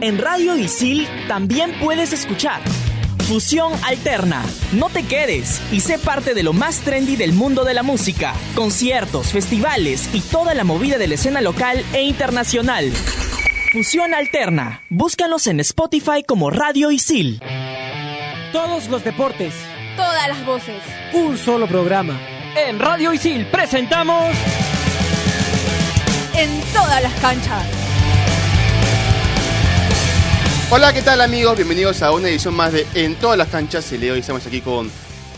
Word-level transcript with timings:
En 0.00 0.16
Radio 0.18 0.56
Isil 0.56 1.06
también 1.28 1.72
puedes 1.78 2.14
escuchar 2.14 2.62
Fusión 3.28 3.72
Alterna. 3.84 4.42
No 4.72 4.88
te 4.88 5.02
quedes 5.02 5.60
y 5.70 5.80
sé 5.80 5.98
parte 5.98 6.32
de 6.32 6.42
lo 6.42 6.54
más 6.54 6.80
trendy 6.80 7.16
del 7.16 7.34
mundo 7.34 7.64
de 7.64 7.74
la 7.74 7.82
música. 7.82 8.32
Conciertos, 8.54 9.28
festivales 9.28 10.08
y 10.14 10.20
toda 10.20 10.54
la 10.54 10.64
movida 10.64 10.96
de 10.96 11.06
la 11.06 11.14
escena 11.14 11.42
local 11.42 11.84
e 11.92 12.02
internacional. 12.02 12.90
Fusión 13.72 14.14
Alterna. 14.14 14.82
Búscanos 14.88 15.46
en 15.46 15.60
Spotify 15.60 16.24
como 16.26 16.50
Radio 16.50 16.90
Isil. 16.90 17.42
Todos 18.52 18.88
los 18.88 19.04
deportes. 19.04 19.54
Todas 19.96 20.28
las 20.28 20.46
voces. 20.46 20.82
Un 21.12 21.36
solo 21.36 21.66
programa. 21.66 22.18
En 22.56 22.78
Radio 22.78 23.12
Isil 23.12 23.46
presentamos... 23.46 24.34
En 26.34 26.60
todas 26.72 27.02
las 27.02 27.12
canchas. 27.20 27.79
Hola, 30.72 30.92
¿qué 30.92 31.02
tal 31.02 31.20
amigos? 31.20 31.56
Bienvenidos 31.56 32.00
a 32.00 32.12
una 32.12 32.28
edición 32.28 32.54
más 32.54 32.72
de 32.72 32.86
En 32.94 33.16
todas 33.16 33.36
las 33.36 33.48
canchas. 33.48 33.90
El 33.90 34.02
día 34.02 34.10
de 34.10 34.12
hoy 34.12 34.20
estamos 34.20 34.46
aquí 34.46 34.60
con 34.60 34.88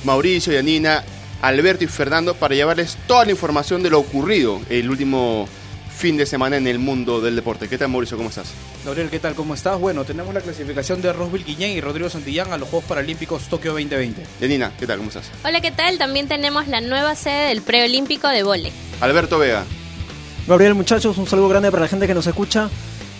Mauricio, 0.04 0.52
Yanina, 0.52 1.02
Alberto 1.40 1.84
y 1.84 1.86
Fernando 1.86 2.34
para 2.34 2.54
llevarles 2.54 2.98
toda 3.06 3.24
la 3.24 3.30
información 3.30 3.82
de 3.82 3.88
lo 3.88 3.98
ocurrido 3.98 4.60
el 4.68 4.90
último 4.90 5.48
fin 5.96 6.18
de 6.18 6.26
semana 6.26 6.58
en 6.58 6.66
el 6.66 6.78
mundo 6.78 7.22
del 7.22 7.34
deporte. 7.34 7.66
¿Qué 7.66 7.78
tal 7.78 7.88
Mauricio? 7.88 8.18
¿Cómo 8.18 8.28
estás? 8.28 8.48
Gabriel, 8.84 9.08
¿qué 9.08 9.20
tal? 9.20 9.34
¿Cómo 9.34 9.54
estás? 9.54 9.80
Bueno, 9.80 10.04
tenemos 10.04 10.34
la 10.34 10.42
clasificación 10.42 11.00
de 11.00 11.14
Rosville 11.14 11.46
Quiñén 11.46 11.70
y 11.70 11.80
Rodrigo 11.80 12.10
Santillán 12.10 12.52
a 12.52 12.58
los 12.58 12.68
Juegos 12.68 12.86
Paralímpicos 12.86 13.44
Tokio 13.48 13.70
2020. 13.70 14.26
Yanina, 14.38 14.70
¿qué 14.78 14.86
tal? 14.86 14.98
¿Cómo 14.98 15.08
estás? 15.08 15.30
Hola, 15.46 15.62
¿qué 15.62 15.70
tal? 15.70 15.96
También 15.96 16.28
tenemos 16.28 16.68
la 16.68 16.82
nueva 16.82 17.14
sede 17.14 17.48
del 17.48 17.62
preolímpico 17.62 18.28
de 18.28 18.42
vole. 18.42 18.70
Alberto 19.00 19.38
Vega. 19.38 19.64
Gabriel, 20.46 20.74
muchachos, 20.74 21.16
un 21.16 21.26
saludo 21.26 21.48
grande 21.48 21.70
para 21.70 21.84
la 21.84 21.88
gente 21.88 22.06
que 22.06 22.12
nos 22.12 22.26
escucha. 22.26 22.68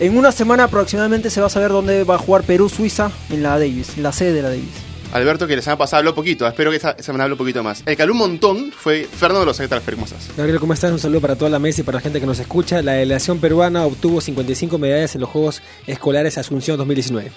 En 0.03 0.19
una 0.19 0.33
semana 0.33 0.65
aproximadamente 0.65 1.31
se 1.31 1.41
va 1.41 1.47
a 1.47 1.49
saber 1.49 1.71
dónde 1.71 2.03
va 2.03 2.17
a 2.17 2.19
jugar 2.19 2.43
Perú-Suiza 2.43 3.13
en 3.31 3.41
la 3.41 3.51
Davis, 3.51 3.97
en 3.97 4.03
la 4.03 4.11
sede 4.11 4.33
de 4.33 4.43
la 4.43 4.49
Davis. 4.49 4.65
Alberto, 5.13 5.47
que 5.47 5.55
la 5.55 5.63
semana 5.63 5.79
pasada 5.79 5.99
habló 5.99 6.13
poquito, 6.13 6.45
espero 6.45 6.71
que 6.73 6.77
esta 6.79 7.01
semana 7.01 7.23
hable 7.23 7.35
un 7.35 7.39
poquito 7.39 7.63
más. 7.63 7.85
El 7.87 7.95
que 7.95 8.03
habló 8.03 8.15
un 8.15 8.19
montón 8.19 8.73
fue 8.77 9.05
Fernando 9.05 9.47
Los 9.47 9.61
¿qué 9.61 9.69
tal, 9.69 9.81
Fer? 9.81 9.95
¿Cómo 9.95 10.07
estás? 10.07 10.31
Gabriel, 10.37 10.59
¿cómo 10.59 10.73
estás? 10.73 10.91
Un 10.91 10.99
saludo 10.99 11.21
para 11.21 11.37
toda 11.37 11.53
la 11.53 11.61
mesa 11.61 11.83
y 11.83 11.85
para 11.85 11.99
la 11.99 12.03
gente 12.03 12.19
que 12.19 12.27
nos 12.27 12.41
escucha. 12.41 12.83
La 12.83 12.95
delegación 12.95 13.39
peruana 13.39 13.85
obtuvo 13.85 14.21
55 14.21 14.77
medallas 14.77 15.15
en 15.15 15.21
los 15.21 15.31
Juegos 15.31 15.63
Escolares 15.87 16.37
Asunción 16.37 16.79
2019. 16.79 17.31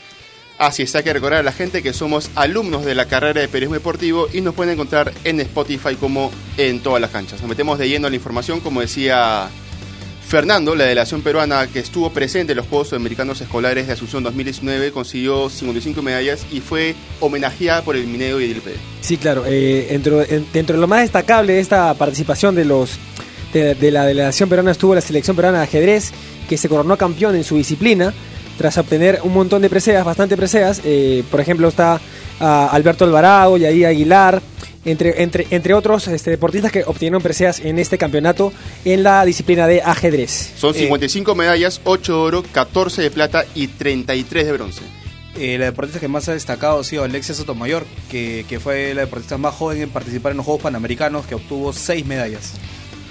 Así 0.58 0.82
es, 0.82 0.96
hay 0.96 1.04
que 1.04 1.14
recordar 1.14 1.42
a 1.42 1.44
la 1.44 1.52
gente 1.52 1.84
que 1.84 1.94
somos 1.94 2.32
alumnos 2.34 2.84
de 2.84 2.96
la 2.96 3.06
carrera 3.06 3.42
de 3.42 3.48
periodismo 3.48 3.76
deportivo 3.76 4.28
y 4.34 4.42
nos 4.42 4.56
pueden 4.56 4.74
encontrar 4.74 5.14
en 5.24 5.40
Spotify 5.42 5.94
como 6.00 6.32
en 6.58 6.80
todas 6.80 7.00
las 7.00 7.12
canchas. 7.12 7.42
Nos 7.42 7.50
metemos 7.50 7.78
de 7.78 7.90
lleno 7.90 8.08
a 8.08 8.10
la 8.10 8.16
información, 8.16 8.60
como 8.60 8.82
decía 8.82 9.52
Fernando, 10.28 10.76
la 10.76 10.86
delegación 10.86 11.22
peruana 11.22 11.68
que 11.68 11.80
estuvo 11.80 12.10
presente 12.10 12.54
en 12.54 12.58
los 12.58 12.68
Juegos 12.68 12.90
Sudamericanos 12.90 13.40
Escolares 13.42 13.86
de 13.88 13.94
Asunción 13.94 14.24
2019, 14.24 14.92
consiguió 14.92 15.50
55 15.50 16.02
medallas 16.02 16.46
y 16.52 16.62
fue 16.62 16.96
homenajeada 17.20 17.84
por 17.84 17.96
el 17.96 18.08
Minero 18.08 18.42
y 18.42 18.46
el 18.46 18.52
ILP. 18.52 18.68
Sí, 19.02 19.18
claro. 19.18 19.44
Eh, 19.46 19.88
dentro, 19.92 20.24
en- 20.24 20.48
dentro 20.52 20.76
de 20.76 20.82
lo 20.82 20.88
más 20.88 21.02
destacable 21.02 21.54
de 21.54 21.60
esta 21.60 21.94
participación 21.94 22.56
de 22.56 22.66
los 22.66 22.98
de, 23.54 23.76
de 23.76 23.92
la 23.92 24.06
delegación 24.06 24.50
peruana 24.50 24.72
estuvo 24.72 24.96
la 24.96 25.02
selección 25.02 25.36
peruana 25.36 25.60
de 25.60 25.64
ajedrez, 25.66 26.12
que 26.50 26.58
se 26.58 26.68
coronó 26.68 26.98
campeón 26.98 27.36
en 27.36 27.44
su 27.44 27.56
disciplina 27.56 28.12
tras 28.58 28.78
obtener 28.78 29.20
un 29.24 29.34
montón 29.34 29.62
de 29.62 29.70
preseas, 29.70 30.04
bastante 30.06 30.36
preseas. 30.36 30.82
Eh, 30.86 31.24
por 31.30 31.40
ejemplo, 31.40 31.68
está 31.68 32.02
Alberto 32.40 33.06
Alvarado, 33.06 33.58
Yair 33.58 33.88
Aguilar, 33.88 34.42
entre, 34.86 35.24
entre, 35.24 35.48
entre 35.50 35.74
otros 35.74 36.08
este, 36.08 36.30
deportistas 36.32 36.72
que 36.72 36.84
obtuvieron 36.84 37.22
preseas 37.22 37.60
en 37.60 37.80
este 37.80 37.98
campeonato 37.98 38.54
en 38.86 39.04
la 39.04 39.26
disciplina 39.26 39.68
de 39.68 39.82
ajedrez. 39.82 40.54
Son 40.58 40.76
Eh, 40.76 40.80
55 40.80 41.34
medallas, 41.36 41.82
8 41.84 42.14
de 42.14 42.20
oro, 42.20 42.44
14 42.52 43.02
de 43.02 43.12
plata 43.12 43.46
y 43.56 43.68
33 43.68 44.46
de 44.46 44.52
bronce. 44.52 44.82
Eh, 45.38 45.58
la 45.58 45.66
deportista 45.66 46.00
que 46.00 46.08
más 46.08 46.30
ha 46.30 46.34
destacado 46.34 46.80
ha 46.80 46.84
sido 46.84 47.04
Alexia 47.04 47.36
Sotomayor, 47.36 47.86
que, 48.10 48.46
que 48.48 48.60
fue 48.60 48.94
la 48.94 49.02
deportista 49.02 49.38
más 49.38 49.54
joven 49.54 49.82
en 49.82 49.90
participar 49.90 50.32
en 50.32 50.38
los 50.38 50.46
Juegos 50.46 50.64
Panamericanos, 50.64 51.26
que 51.26 51.36
obtuvo 51.36 51.74
6 51.74 52.06
medallas. 52.06 52.54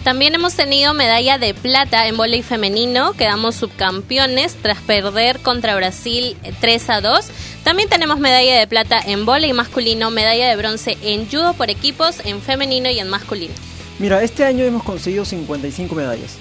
También 0.04 0.34
hemos 0.34 0.54
tenido 0.54 0.92
medalla 0.92 1.38
de 1.38 1.54
plata 1.54 2.06
en 2.06 2.16
voleibol 2.18 2.46
femenino, 2.46 3.14
quedamos 3.14 3.54
subcampeones 3.54 4.54
tras 4.60 4.78
perder 4.82 5.38
contra 5.40 5.74
Brasil 5.76 6.36
eh, 6.44 6.52
3 6.60 6.90
a 6.90 7.00
2. 7.00 7.26
También 7.64 7.88
tenemos 7.88 8.18
medalla 8.20 8.58
de 8.58 8.66
plata 8.66 9.00
en 9.00 9.24
voleibol 9.24 9.56
masculino, 9.56 10.10
medalla 10.10 10.48
de 10.50 10.56
bronce 10.56 10.98
en 11.02 11.26
judo 11.26 11.54
por 11.54 11.70
equipos, 11.70 12.16
en 12.24 12.40
femenino 12.42 12.90
y 12.90 12.98
en 12.98 13.08
masculino. 13.08 13.54
Mira, 13.98 14.22
este 14.22 14.44
año 14.44 14.64
hemos 14.64 14.82
conseguido 14.82 15.24
55 15.24 15.94
medallas. 15.94 16.36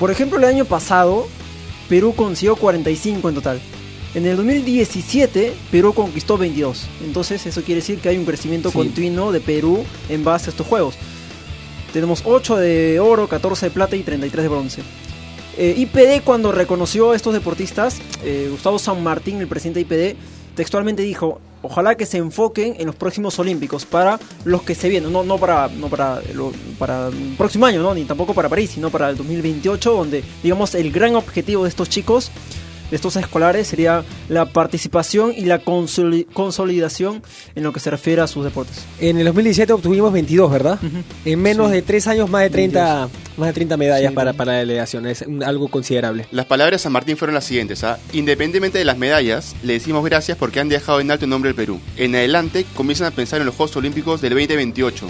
Por 0.00 0.10
ejemplo, 0.10 0.38
el 0.38 0.44
año 0.44 0.64
pasado, 0.64 1.28
Perú 1.88 2.12
consiguió 2.16 2.56
45 2.56 3.28
en 3.28 3.34
total. 3.36 3.60
En 4.14 4.26
el 4.26 4.36
2017, 4.36 5.54
Perú 5.70 5.92
conquistó 5.92 6.36
22. 6.38 6.86
Entonces, 7.04 7.46
eso 7.46 7.62
quiere 7.62 7.80
decir 7.80 7.98
que 8.00 8.08
hay 8.08 8.16
un 8.16 8.24
crecimiento 8.24 8.70
Sí. 8.70 8.76
continuo 8.78 9.30
de 9.32 9.40
Perú 9.40 9.84
en 10.08 10.24
base 10.24 10.46
a 10.46 10.50
estos 10.50 10.66
juegos. 10.66 10.94
Tenemos 11.92 12.22
8 12.24 12.56
de 12.56 12.98
oro, 13.00 13.28
14 13.28 13.66
de 13.66 13.70
plata 13.70 13.96
y 13.96 14.02
33 14.02 14.42
de 14.42 14.48
bronce. 14.48 14.82
Eh, 15.56 15.74
IPD 15.76 16.22
cuando 16.24 16.52
reconoció 16.52 17.12
a 17.12 17.16
estos 17.16 17.34
deportistas, 17.34 17.98
eh, 18.24 18.48
Gustavo 18.50 18.78
San 18.78 19.02
Martín, 19.02 19.40
el 19.40 19.48
presidente 19.48 19.84
de 19.84 20.12
IPD, 20.14 20.16
textualmente 20.58 21.02
dijo, 21.02 21.40
ojalá 21.62 21.94
que 21.94 22.04
se 22.04 22.18
enfoquen 22.18 22.74
en 22.78 22.86
los 22.86 22.96
próximos 22.96 23.38
olímpicos 23.38 23.86
para 23.86 24.18
los 24.44 24.62
que 24.62 24.74
se 24.74 24.88
vienen, 24.88 25.12
no, 25.12 25.22
no 25.22 25.38
para, 25.38 25.68
no 25.68 25.88
para, 25.88 26.20
lo- 26.34 26.52
para 26.78 27.08
el 27.08 27.34
próximo 27.38 27.64
año, 27.64 27.80
¿no? 27.80 27.94
ni 27.94 28.04
tampoco 28.04 28.34
para 28.34 28.48
París, 28.48 28.70
sino 28.74 28.90
para 28.90 29.08
el 29.10 29.16
2028, 29.16 29.92
donde 29.92 30.24
digamos 30.42 30.74
el 30.74 30.90
gran 30.90 31.14
objetivo 31.14 31.62
de 31.62 31.68
estos 31.68 31.88
chicos, 31.88 32.30
de 32.90 32.96
estos 32.96 33.16
escolares, 33.16 33.66
sería 33.68 34.04
la 34.28 34.46
participación 34.46 35.32
y 35.36 35.42
la 35.44 35.62
consoli- 35.64 36.26
consolidación 36.32 37.22
en 37.54 37.62
lo 37.62 37.72
que 37.72 37.80
se 37.80 37.90
refiere 37.90 38.22
a 38.22 38.26
sus 38.26 38.44
deportes. 38.44 38.84
En 39.00 39.18
el 39.18 39.24
2017 39.26 39.72
obtuvimos 39.72 40.12
22, 40.12 40.50
¿verdad? 40.50 40.78
En 41.24 41.40
menos 41.42 41.68
Sí. 41.68 41.74
de 41.74 41.82
3 41.82 42.06
años, 42.06 42.30
más 42.30 42.42
de 42.42 42.50
30, 42.50 43.08
más 43.36 43.46
de 43.48 43.52
30 43.52 43.76
medallas 43.76 44.10
Sí, 44.10 44.14
para, 44.14 44.32
para 44.32 44.52
la 44.52 44.58
delegación. 44.58 45.06
Es 45.06 45.24
algo 45.44 45.68
considerable. 45.68 46.26
Las 46.30 46.46
palabras 46.46 46.80
de 46.80 46.82
San 46.84 46.92
Martín 46.92 47.16
fueron 47.16 47.34
las 47.34 47.44
siguientes. 47.44 47.84
¿ah? 47.84 47.98
Independientemente 48.12 48.78
de 48.78 48.84
las 48.84 48.98
medallas, 48.98 49.54
le 49.62 49.74
decimos 49.74 50.04
gracias 50.04 50.38
porque 50.38 50.60
han 50.60 50.68
dejado 50.68 51.00
en 51.00 51.10
alto 51.10 51.24
el 51.24 51.30
nombre 51.30 51.48
del 51.48 51.56
Perú. 51.56 51.80
En 51.96 52.14
adelante 52.14 52.64
comienzan 52.74 53.06
a 53.08 53.10
pensar 53.10 53.40
en 53.40 53.46
los 53.46 53.54
Juegos 53.54 53.76
Olímpicos 53.76 54.20
del 54.20 54.30
2028. 54.34 55.06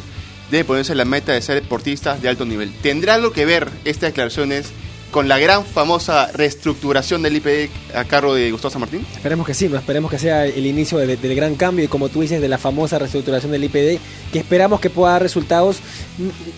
Debe 0.50 0.64
ponerse 0.64 0.94
la 0.94 1.04
meta 1.04 1.32
de 1.32 1.42
ser 1.42 1.60
deportistas 1.60 2.22
de 2.22 2.28
alto 2.28 2.44
nivel. 2.46 2.72
¿Tendrá 2.82 3.14
algo 3.14 3.32
que 3.32 3.44
ver 3.44 3.68
estas 3.84 4.10
declaraciones 4.10 4.68
con 5.10 5.26
la 5.28 5.38
gran 5.38 5.64
famosa 5.64 6.30
reestructuración 6.32 7.22
del 7.22 7.36
IPD 7.36 7.70
a 7.94 8.04
cargo 8.04 8.34
de 8.34 8.50
Gustavo 8.50 8.70
San 8.72 8.80
Martín? 8.80 9.06
Esperemos 9.14 9.46
que 9.46 9.54
sí, 9.54 9.68
¿no? 9.68 9.76
esperemos 9.78 10.10
que 10.10 10.18
sea 10.18 10.44
el 10.46 10.66
inicio 10.66 10.98
de- 10.98 11.16
del 11.16 11.34
gran 11.34 11.54
cambio 11.54 11.84
y 11.84 11.88
como 11.88 12.08
tú 12.08 12.20
dices, 12.20 12.40
de 12.40 12.48
la 12.48 12.58
famosa 12.58 12.98
reestructuración 12.98 13.50
del 13.52 13.64
IPD, 13.64 13.98
que 14.32 14.38
esperamos 14.38 14.80
que 14.80 14.90
pueda 14.90 15.12
dar 15.12 15.22
resultados 15.22 15.78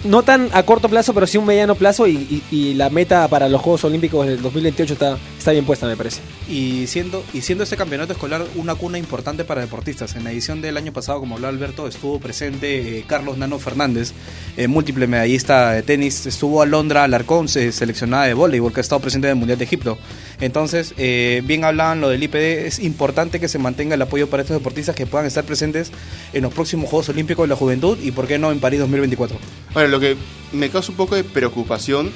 no 0.04 0.22
tan 0.22 0.48
a 0.52 0.62
corto 0.64 0.88
plazo, 0.88 1.14
pero 1.14 1.26
sí 1.26 1.38
un 1.38 1.46
mediano 1.46 1.74
plazo 1.74 2.06
y, 2.06 2.12
y- 2.16 2.42
y 2.50 2.74
la 2.74 2.90
meta 2.90 3.26
para 3.28 3.48
los 3.48 3.60
Juegos 3.60 3.84
Olímpicos 3.84 4.26
del 4.26 4.40
2028 4.42 4.94
está, 4.94 5.18
está 5.38 5.52
bien 5.52 5.64
puesta, 5.64 5.86
me 5.86 5.96
parece. 5.96 6.20
Y 6.48 6.86
siendo, 6.86 7.22
y 7.32 7.42
siendo 7.42 7.62
este 7.64 7.76
campeonato 7.76 8.12
escolar 8.12 8.44
una 8.56 8.74
cuna 8.74 8.98
importante 8.98 9.44
para 9.44 9.60
deportistas. 9.60 10.16
En 10.16 10.24
la 10.24 10.32
edición 10.32 10.60
del 10.60 10.76
año 10.76 10.92
pasado, 10.92 11.20
como 11.20 11.36
habló 11.36 11.48
Alberto, 11.48 11.86
estuvo 11.86 12.18
presente 12.18 12.98
eh, 12.98 13.04
Carlos 13.06 13.38
Nano 13.38 13.58
Fernández, 13.58 14.12
eh, 14.56 14.66
múltiple 14.66 15.06
medallista 15.06 15.72
de 15.72 15.82
tenis. 15.82 16.26
Estuvo 16.26 16.62
Alondra 16.62 17.04
Alarcón, 17.04 17.48
se- 17.48 17.70
seleccionada 17.72 18.24
de 18.24 18.34
voleibol, 18.40 18.72
que 18.72 18.80
ha 18.80 18.82
estado 18.82 19.00
presente 19.00 19.28
en 19.28 19.32
el 19.32 19.38
Mundial 19.38 19.58
de 19.58 19.64
Egipto. 19.64 19.98
Entonces, 20.40 20.94
eh, 20.98 21.42
bien 21.44 21.64
hablaban 21.64 22.00
lo 22.00 22.08
del 22.08 22.22
IPD, 22.22 22.66
es 22.66 22.78
importante 22.80 23.40
que 23.40 23.48
se 23.48 23.58
mantenga 23.58 23.94
el 23.94 24.02
apoyo 24.02 24.28
para 24.28 24.42
estos 24.42 24.56
deportistas 24.56 24.96
que 24.96 25.06
puedan 25.06 25.26
estar 25.26 25.44
presentes 25.44 25.92
en 26.32 26.42
los 26.42 26.52
próximos 26.52 26.90
Juegos 26.90 27.08
Olímpicos 27.08 27.44
de 27.44 27.48
la 27.48 27.56
Juventud 27.56 27.98
y, 28.02 28.10
por 28.10 28.26
qué 28.26 28.38
no, 28.38 28.50
en 28.50 28.60
París 28.60 28.80
2024. 28.80 29.38
Ahora, 29.74 29.88
lo 29.88 30.00
que 30.00 30.16
me 30.52 30.68
causa 30.70 30.90
un 30.90 30.96
poco 30.96 31.14
de 31.14 31.24
preocupación 31.24 32.10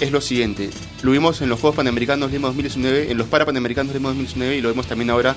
es 0.00 0.12
lo 0.12 0.20
siguiente. 0.20 0.70
Lo 1.02 1.12
vimos 1.12 1.40
en 1.40 1.48
los 1.48 1.60
Juegos 1.60 1.76
Panamericanos 1.76 2.30
Lima 2.30 2.48
2019, 2.48 3.10
en 3.10 3.18
los 3.18 3.26
Parapanamericanos 3.28 3.94
Lima 3.94 4.08
2019 4.08 4.56
y 4.56 4.60
lo 4.60 4.68
vemos 4.68 4.86
también 4.86 5.10
ahora 5.10 5.34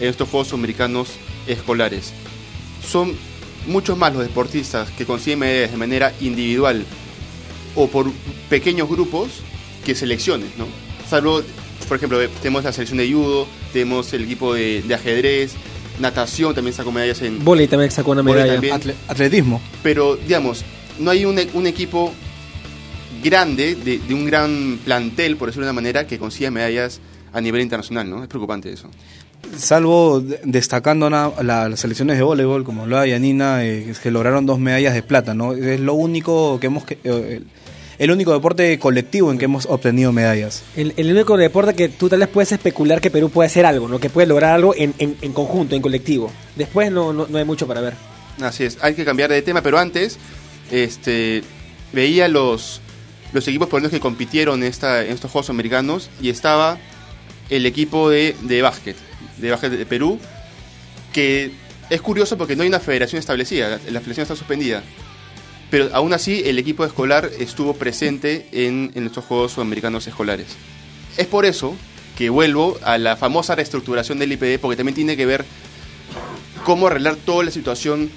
en 0.00 0.08
estos 0.08 0.28
Juegos 0.28 0.52
Americanos 0.52 1.10
escolares. 1.46 2.12
Son 2.86 3.14
muchos 3.66 3.98
más 3.98 4.14
los 4.14 4.22
deportistas 4.22 4.90
que 4.90 5.04
consiguen 5.04 5.40
medallas 5.40 5.72
de 5.72 5.76
manera 5.76 6.12
individual 6.20 6.84
o 7.74 7.86
por 7.88 8.10
pequeños 8.48 8.88
grupos 8.88 9.42
que 9.88 9.94
selecciones, 9.94 10.50
¿no? 10.58 10.66
Salvo, 11.08 11.40
por 11.88 11.96
ejemplo, 11.96 12.18
tenemos 12.42 12.62
la 12.62 12.72
selección 12.72 12.98
de 12.98 13.10
judo, 13.10 13.46
tenemos 13.72 14.12
el 14.12 14.24
equipo 14.24 14.52
de, 14.52 14.82
de 14.82 14.94
ajedrez, 14.94 15.52
natación 15.98 16.54
también 16.54 16.74
sacó 16.74 16.92
medallas 16.92 17.22
en... 17.22 17.42
Voley 17.42 17.66
también 17.68 17.90
sacó 17.90 18.10
una 18.10 18.22
medalla. 18.22 18.52
también. 18.52 18.74
Atle- 18.74 18.94
atletismo. 19.08 19.60
pero 19.82 20.16
digamos, 20.16 20.62
no 20.98 21.10
hay 21.10 21.24
un, 21.24 21.40
un 21.54 21.66
equipo 21.66 22.12
grande, 23.24 23.74
de, 23.76 23.98
de 23.98 24.14
un 24.14 24.26
gran 24.26 24.78
plantel, 24.84 25.36
por 25.36 25.48
decirlo 25.48 25.64
de 25.66 25.70
una 25.70 25.80
manera, 25.80 26.06
que 26.06 26.18
consiga 26.18 26.50
medallas 26.50 27.00
a 27.32 27.40
nivel 27.40 27.62
internacional, 27.62 28.08
¿no? 28.08 28.22
Es 28.22 28.28
preocupante 28.28 28.70
eso. 28.72 28.88
Salvo 29.56 30.20
de- 30.20 30.40
destacando 30.44 31.08
na- 31.10 31.32
la- 31.42 31.68
las 31.68 31.80
selecciones 31.80 32.16
de 32.16 32.22
voleibol, 32.22 32.64
como 32.64 32.82
hablaba 32.82 33.06
Yanina, 33.06 33.64
eh, 33.64 33.92
que 34.02 34.10
lograron 34.10 34.46
dos 34.46 34.58
medallas 34.58 34.94
de 34.94 35.02
plata, 35.02 35.34
¿no? 35.34 35.54
Es 35.54 35.80
lo 35.80 35.94
único 35.94 36.60
que 36.60 36.66
hemos... 36.66 36.84
eh, 37.04 37.40
el 37.98 38.10
único 38.10 38.32
deporte 38.32 38.78
colectivo 38.78 39.32
en 39.32 39.38
que 39.38 39.46
hemos 39.46 39.66
obtenido 39.66 40.12
medallas. 40.12 40.62
El, 40.76 40.94
el 40.96 41.10
único 41.12 41.36
deporte 41.36 41.74
que 41.74 41.88
tú 41.88 42.08
tal 42.08 42.20
vez 42.20 42.28
puedes 42.28 42.52
especular 42.52 43.00
que 43.00 43.10
Perú 43.10 43.28
puede 43.30 43.48
hacer 43.48 43.66
algo, 43.66 43.88
¿no? 43.88 43.98
que 43.98 44.08
puede 44.10 44.26
lograr 44.28 44.54
algo 44.54 44.74
en, 44.76 44.94
en- 44.98 45.16
en 45.20 45.32
conjunto, 45.32 45.74
en 45.74 45.82
colectivo. 45.82 46.30
Después 46.56 46.92
no, 46.92 47.12
no, 47.12 47.26
no 47.28 47.38
hay 47.38 47.44
mucho 47.44 47.66
para 47.66 47.80
ver. 47.80 47.94
Así 48.40 48.64
es, 48.64 48.78
hay 48.82 48.94
que 48.94 49.04
cambiar 49.04 49.30
de 49.30 49.42
tema, 49.42 49.62
pero 49.62 49.78
antes 49.80 50.16
este, 50.70 51.42
veía 51.92 52.28
los, 52.28 52.80
los 53.32 53.48
equipos 53.48 53.66
peruanos 53.66 53.90
que 53.90 53.98
compitieron 54.00 54.62
en, 54.62 54.68
esta, 54.68 55.04
en 55.04 55.12
estos 55.12 55.30
Juegos 55.30 55.50
Americanos 55.50 56.08
y 56.22 56.28
estaba 56.30 56.78
el 57.50 57.66
equipo 57.66 58.10
de, 58.10 58.36
de 58.42 58.62
básquet, 58.62 58.96
de 59.38 59.50
básquet 59.50 59.72
de 59.72 59.86
Perú, 59.86 60.20
que 61.12 61.50
es 61.90 62.00
curioso 62.00 62.36
porque 62.38 62.54
no 62.54 62.62
hay 62.62 62.68
una 62.68 62.80
federación 62.80 63.18
establecida, 63.18 63.68
la, 63.70 63.76
la 63.90 64.00
federación 64.00 64.22
está 64.22 64.36
suspendida. 64.36 64.82
Pero 65.70 65.90
aún 65.92 66.12
así 66.12 66.42
el 66.46 66.58
equipo 66.58 66.84
escolar 66.84 67.30
estuvo 67.38 67.74
presente 67.74 68.46
en, 68.52 68.90
estos 68.94 69.24
Juegos 69.24 69.52
Sudamericanos 69.52 70.06
escolares. 70.06 70.46
Es 71.16 71.26
por 71.26 71.44
eso 71.44 71.74
que 72.16 72.30
vuelvo 72.30 72.78
a 72.82 72.98
la 72.98 73.16
famosa 73.16 73.54
reestructuración 73.54 74.18
del 74.18 74.32
IPD, 74.32 74.60
porque 74.60 74.76
también 74.76 74.94
tiene 74.94 75.16
que 75.16 75.26
ver 75.26 75.44
cómo 76.64 76.86
arreglar 76.86 77.16
toda 77.16 77.44
la 77.44 77.50
situación 77.50 78.10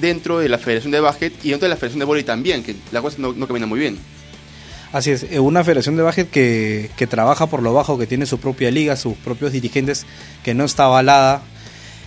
dentro 0.00 0.38
de 0.38 0.48
la 0.48 0.58
Federación 0.58 0.92
de 0.92 1.00
Básquet 1.00 1.32
y 1.44 1.50
dentro 1.50 1.66
de 1.66 1.70
la 1.70 1.76
Federación 1.76 2.00
de 2.00 2.04
Volley 2.06 2.24
también, 2.24 2.62
que 2.62 2.74
la 2.90 3.00
cosa 3.02 3.16
no, 3.18 3.32
no 3.32 3.46
camina 3.46 3.66
muy 3.66 3.78
bien. 3.78 3.98
Así 4.94 5.10
es, 5.10 5.24
eh, 5.24 5.40
una 5.40 5.64
federación 5.64 5.96
de 5.96 6.04
básquet 6.04 6.30
que, 6.30 6.88
que 6.96 7.08
trabaja 7.08 7.48
por 7.48 7.64
lo 7.64 7.74
bajo, 7.74 7.98
que 7.98 8.06
tiene 8.06 8.26
su 8.26 8.38
propia 8.38 8.70
liga, 8.70 8.94
sus 8.94 9.14
propios 9.14 9.50
dirigentes, 9.50 10.06
que 10.44 10.54
no 10.54 10.64
está 10.64 10.84
avalada. 10.84 11.42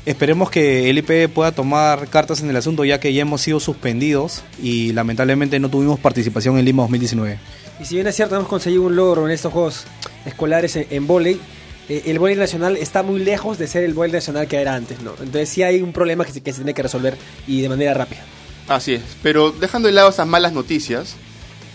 Esperemos 0.08 0.50
que 0.50 0.90
el 0.90 0.98
IP 1.00 1.30
pueda 1.34 1.52
tomar 1.52 2.08
cartas 2.08 2.40
en 2.40 2.50
el 2.50 2.56
asunto, 2.56 2.86
ya 2.86 2.98
que 2.98 3.12
ya 3.12 3.24
hemos 3.24 3.42
sido 3.42 3.60
suspendidos 3.60 4.42
y 4.64 4.94
lamentablemente 4.94 5.60
no 5.60 5.68
tuvimos 5.70 6.00
participación 6.00 6.58
en 6.58 6.64
Lima 6.64 6.84
2019. 6.84 7.38
Y 7.82 7.84
si 7.84 7.96
bien 7.96 8.08
es 8.08 8.16
cierto, 8.16 8.38
hemos 8.38 8.48
conseguido 8.48 8.84
un 8.84 8.96
logro 8.96 9.26
en 9.26 9.34
estos 9.34 9.52
Juegos 9.52 9.84
Escolares 10.26 10.78
en, 10.78 10.88
en 10.92 11.08
vóley, 11.08 11.42
eh, 11.90 12.04
el 12.06 12.20
vóley 12.20 12.38
nacional 12.38 12.78
está 12.78 13.04
muy 13.04 13.20
lejos 13.20 13.58
de 13.58 13.68
ser 13.68 13.84
el 13.84 13.94
vóley 13.94 14.14
nacional 14.14 14.48
que 14.48 14.56
era 14.56 14.76
antes, 14.76 15.02
¿no? 15.02 15.12
Entonces 15.20 15.50
sí 15.50 15.62
hay 15.64 15.82
un 15.82 15.92
problema 15.92 16.24
que 16.24 16.32
se, 16.32 16.40
que 16.40 16.54
se 16.54 16.60
tiene 16.60 16.74
que 16.74 16.84
resolver 16.84 17.18
y 17.46 17.60
de 17.60 17.68
manera 17.68 17.94
rápida. 17.94 18.22
Así 18.70 18.94
es, 18.94 19.02
pero 19.22 19.52
dejando 19.52 19.90
de 19.90 19.94
lado 19.94 20.10
esas 20.10 20.26
malas 20.26 20.54
noticias, 20.54 21.18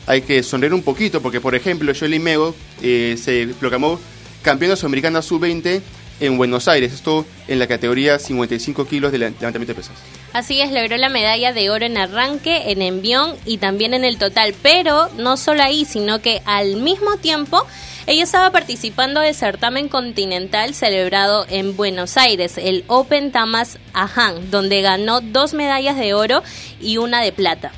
hay 0.07 0.23
que 0.23 0.43
sonreír 0.43 0.73
un 0.73 0.83
poquito, 0.83 1.21
porque 1.21 1.43
por 1.43 1.55
ejemplo, 1.55 1.93
Joely 1.93 2.19
Mego 2.19 2.55
eh, 2.81 3.15
se 3.23 3.49
proclamó 3.61 4.01
campeona 4.41 4.75
sudamericana 4.75 5.21
sub-20 5.21 5.83
en 6.23 6.39
Buenos 6.39 6.69
Aires, 6.69 6.93
esto 6.93 7.27
en 7.49 7.59
la 7.59 7.67
categoría 7.67 8.19
55 8.19 8.87
kilos 8.87 9.11
de 9.11 9.19
levantamiento 9.19 9.73
de 9.73 9.75
pesas. 9.75 9.97
Así 10.33 10.61
es, 10.61 10.71
logró 10.71 10.97
la 10.97 11.09
medalla 11.09 11.53
de 11.53 11.69
oro 11.69 11.85
en 11.85 11.99
arranque, 11.99 12.71
en 12.71 12.81
envión 12.81 13.35
y 13.45 13.59
también 13.59 13.93
en 13.93 14.05
el 14.05 14.19
total. 14.19 14.55
Pero 14.63 15.09
no 15.19 15.37
solo 15.37 15.65
ahí, 15.65 15.85
sino 15.85 16.23
que 16.23 16.41
al 16.47 16.77
mismo 16.77 17.17
tiempo 17.17 17.67
ella 18.07 18.23
estaba 18.23 18.53
participando 18.53 19.21
del 19.21 19.35
certamen 19.35 19.89
continental 19.89 20.75
celebrado 20.75 21.45
en 21.49 21.77
Buenos 21.77 22.17
Aires, 22.17 22.57
el 22.57 22.85
Open 22.87 23.33
Tamas 23.33 23.79
Ahan, 23.93 24.51
donde 24.51 24.81
ganó 24.81 25.21
dos 25.21 25.55
medallas 25.55 25.97
de 25.97 26.15
oro 26.15 26.43
y 26.81 26.99
una 26.99 27.21
de 27.21 27.33
plata. 27.33 27.73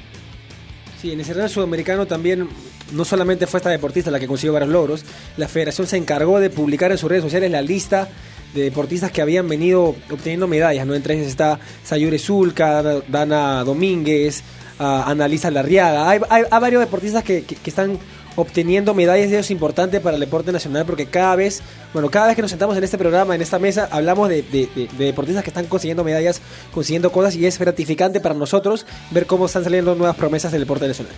Sí, 1.00 1.12
en 1.12 1.20
el 1.20 1.24
certamen 1.24 1.48
sudamericano 1.48 2.06
también 2.06 2.48
no 2.92 3.04
solamente 3.04 3.46
fue 3.46 3.58
esta 3.58 3.70
deportista 3.70 4.10
la 4.10 4.20
que 4.20 4.26
consiguió 4.26 4.52
varios 4.52 4.70
logros, 4.70 5.04
la 5.36 5.48
federación 5.48 5.86
se 5.86 5.96
encargó 5.96 6.40
de 6.40 6.50
publicar 6.50 6.92
en 6.92 6.98
sus 6.98 7.08
redes 7.08 7.24
sociales 7.24 7.50
la 7.50 7.62
lista 7.62 8.08
de 8.54 8.62
deportistas 8.62 9.10
que 9.10 9.20
habían 9.22 9.48
venido 9.48 9.94
obteniendo 10.10 10.46
medallas, 10.46 10.86
¿no? 10.86 10.94
Entre 10.94 11.14
ellos 11.14 11.26
está 11.26 11.58
Sayure 11.84 12.18
Zulca, 12.18 12.82
Dana 13.08 13.64
Domínguez, 13.64 14.42
ah, 14.78 15.04
Analisa 15.06 15.50
Larriaga. 15.50 16.08
Hay, 16.08 16.20
hay- 16.28 16.44
hay 16.50 16.60
varios 16.60 16.80
deportistas 16.80 17.24
que, 17.24 17.42
que- 17.42 17.56
que 17.56 17.70
están 17.70 17.98
obteniendo 18.36 18.94
medallas 18.94 19.28
eso 19.30 19.38
es 19.38 19.50
importante 19.52 20.00
para 20.00 20.16
el 20.16 20.20
deporte 20.20 20.50
nacional 20.50 20.84
porque 20.84 21.06
cada 21.06 21.36
vez, 21.36 21.62
bueno, 21.92 22.10
cada 22.10 22.26
vez 22.26 22.34
que 22.34 22.42
nos 22.42 22.50
sentamos 22.50 22.76
en 22.76 22.82
este 22.82 22.98
programa, 22.98 23.34
en 23.36 23.42
esta 23.42 23.60
mesa, 23.60 23.88
hablamos 23.92 24.28
de, 24.28 24.42
de- 24.42 24.68
de- 24.74 24.88
de 24.98 25.04
deportistas 25.04 25.44
que 25.44 25.50
están 25.50 25.66
consiguiendo 25.66 26.02
medallas, 26.02 26.40
consiguiendo 26.72 27.12
cosas 27.12 27.36
y 27.36 27.46
es 27.46 27.56
gratificante 27.58 28.18
para 28.20 28.34
nosotros 28.34 28.86
ver 29.12 29.26
cómo 29.26 29.46
están 29.46 29.62
saliendo 29.62 29.94
nuevas 29.94 30.16
promesas 30.16 30.50
del 30.50 30.62
deporte 30.62 30.88
nacional. 30.88 31.12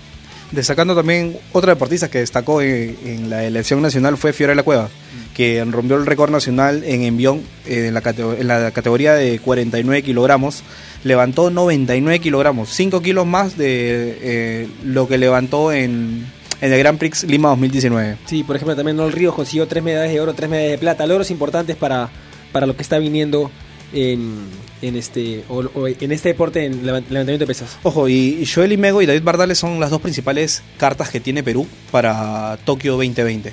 Destacando 0.52 0.94
también 0.94 1.38
otra 1.52 1.72
deportista 1.72 2.08
que 2.08 2.18
destacó 2.18 2.60
en, 2.60 2.96
en 3.04 3.30
la 3.30 3.44
elección 3.44 3.80
nacional 3.82 4.16
fue 4.18 4.32
Fiora 4.34 4.54
La 4.54 4.62
Cueva, 4.62 4.88
que 5.36 5.62
rompió 5.64 5.96
el 5.96 6.06
récord 6.06 6.30
nacional 6.30 6.82
en 6.84 7.02
envión 7.02 7.42
eh, 7.66 7.88
en, 7.88 7.94
la 7.94 8.02
en 8.16 8.48
la 8.48 8.70
categoría 8.70 9.12
de 9.14 9.38
49 9.38 10.02
kilogramos. 10.02 10.62
Levantó 11.04 11.50
99 11.50 12.20
kilogramos, 12.20 12.70
5 12.70 13.02
kilos 13.02 13.26
más 13.26 13.56
de 13.58 14.18
eh, 14.22 14.68
lo 14.82 15.06
que 15.06 15.18
levantó 15.18 15.72
en, 15.72 16.26
en 16.60 16.72
el 16.72 16.78
Grand 16.78 16.98
Prix 16.98 17.24
Lima 17.24 17.50
2019. 17.50 18.16
Sí, 18.24 18.42
por 18.44 18.56
ejemplo, 18.56 18.74
también 18.74 18.96
Nol 18.96 19.12
Ríos 19.12 19.34
consiguió 19.34 19.68
tres 19.68 19.84
medallas 19.84 20.12
de 20.12 20.20
oro, 20.20 20.32
tres 20.34 20.48
medallas 20.48 20.72
de 20.72 20.78
plata, 20.78 21.06
logros 21.06 21.30
importantes 21.30 21.76
para, 21.76 22.08
para 22.50 22.66
lo 22.66 22.74
que 22.74 22.82
está 22.82 22.98
viniendo 22.98 23.50
en, 23.92 24.36
en 24.82 24.96
este 24.96 25.44
o- 25.48 25.60
o 25.74 25.86
en 25.86 26.10
este 26.12 26.30
deporte 26.30 26.64
en 26.64 26.80
levant- 26.82 27.08
levantamiento 27.08 27.38
de 27.38 27.46
pesas. 27.46 27.76
Ojo, 27.84 28.08
y 28.08 28.44
Joel 28.52 28.72
Imego 28.72 29.00
y 29.02 29.06
David 29.06 29.22
Bardales 29.22 29.58
son 29.58 29.78
las 29.78 29.90
dos 29.90 30.00
principales 30.00 30.62
cartas 30.78 31.10
que 31.10 31.20
tiene 31.20 31.42
Perú 31.44 31.68
para 31.92 32.58
Tokio 32.64 32.92
2020. 32.94 33.52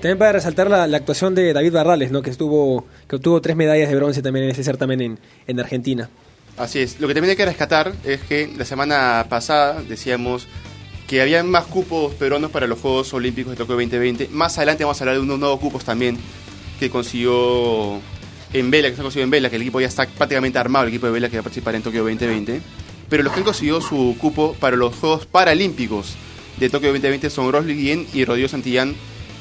También 0.00 0.16
para 0.16 0.32
resaltar 0.32 0.70
la, 0.70 0.84
actuación 0.96 1.34
de 1.34 1.52
David 1.52 1.72
Barrales, 1.72 2.10
¿no? 2.10 2.22
que 2.22 2.30
estuvo 2.30 2.86
que 3.06 3.16
obtuvo 3.16 3.40
tres 3.42 3.54
medallas 3.54 3.90
de 3.90 3.96
bronce 3.96 4.22
también 4.22 4.46
en 4.46 4.52
ese 4.52 4.64
certamen 4.64 5.00
en, 5.02 5.18
en 5.46 5.60
Argentina. 5.60 6.08
Así 6.56 6.78
es. 6.78 7.00
Lo 7.00 7.08
que 7.08 7.14
también 7.14 7.30
hay 7.30 7.36
que 7.36 7.44
rescatar 7.44 7.92
es 8.04 8.20
que 8.22 8.50
la 8.56 8.64
semana 8.64 9.26
pasada 9.28 9.82
decíamos 9.82 10.46
que 11.06 11.20
había 11.20 11.42
más 11.42 11.64
cupos 11.64 12.14
peruanos 12.14 12.50
para 12.50 12.66
los 12.66 12.78
Juegos 12.78 13.12
Olímpicos 13.12 13.50
de 13.50 13.56
Tokio 13.56 13.74
2020. 13.74 14.28
Más 14.28 14.56
adelante 14.58 14.84
vamos 14.84 15.00
a 15.00 15.04
hablar 15.04 15.16
de 15.16 15.22
unos 15.22 15.38
nuevos 15.38 15.58
cupos 15.58 15.84
también 15.84 16.16
que 16.78 16.88
consiguió 16.88 18.00
en 18.52 18.70
Vela, 18.70 18.88
que 18.88 18.94
se 18.94 19.00
ha 19.00 19.04
conseguido 19.04 19.24
en 19.24 19.30
Vela, 19.30 19.50
que 19.50 19.56
el 19.56 19.62
equipo 19.62 19.80
ya 19.80 19.88
está 19.88 20.06
prácticamente 20.06 20.58
armado, 20.58 20.84
el 20.84 20.90
equipo 20.90 21.06
de 21.06 21.12
Vela 21.12 21.28
que 21.28 21.36
va 21.36 21.40
a 21.40 21.44
participar 21.44 21.74
en 21.74 21.82
Tokio 21.82 22.04
2020. 22.04 22.62
Pero 23.08 23.22
los 23.22 23.32
que 23.32 23.40
han 23.40 23.44
conseguido 23.44 23.80
su 23.80 24.16
cupo 24.18 24.54
para 24.58 24.76
los 24.76 24.94
Juegos 24.94 25.26
Paralímpicos 25.26 26.14
de 26.58 26.70
Tokio 26.70 26.90
2020 26.90 27.28
son 27.28 27.50
Rosly 27.52 27.74
Guillén 27.74 28.06
y 28.12 28.24
Rodrigo 28.24 28.48
Santillán, 28.48 28.94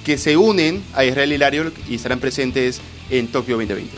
que 0.03 0.17
se 0.17 0.37
unen 0.37 0.83
a 0.93 1.05
Israel 1.05 1.33
Hilario 1.33 1.71
y 1.87 1.95
estarán 1.95 2.19
presentes 2.19 2.81
en 3.09 3.27
Tokio 3.27 3.55
2020. 3.57 3.91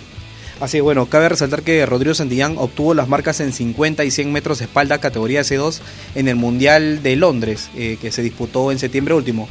Así 0.60 0.78
es, 0.78 0.84
bueno, 0.84 1.08
cabe 1.08 1.28
resaltar 1.28 1.64
que 1.64 1.84
Rodrigo 1.88 2.14
Santillán 2.14 2.56
obtuvo 2.58 2.94
las 2.94 3.08
marcas 3.08 3.40
en 3.40 3.52
50 3.52 4.06
y 4.06 4.12
100 4.12 4.32
metros 4.32 4.60
de 4.60 4.66
espalda 4.66 5.00
categoría 5.00 5.42
C2 5.42 5.80
en 6.14 6.28
el 6.28 6.36
Mundial 6.36 7.02
de 7.02 7.16
Londres, 7.16 7.72
eh, 7.76 7.98
que 8.00 8.12
se 8.12 8.22
disputó 8.22 8.72
en 8.72 8.78
septiembre 8.78 9.16
último. 9.16 9.50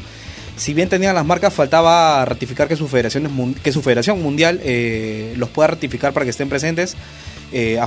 Si 0.57 0.73
bien 0.73 0.89
tenían 0.89 1.17
las 1.17 1.27
marcas, 1.27 1.53
faltaba 1.53 2.25
ratificar 2.25 2.69
que 2.69 2.77
su 2.77 2.87
federación, 2.87 3.55
que 3.55 3.73
su 3.73 3.83
federación 3.83 4.23
mundial 4.23 4.61
eh, 4.63 5.35
los 5.37 5.49
pueda 5.49 5.69
ratificar 5.69 6.13
para 6.13 6.25
que 6.25 6.31
estén 6.31 6.49
presentes. 6.49 6.97
Eh, 7.51 7.81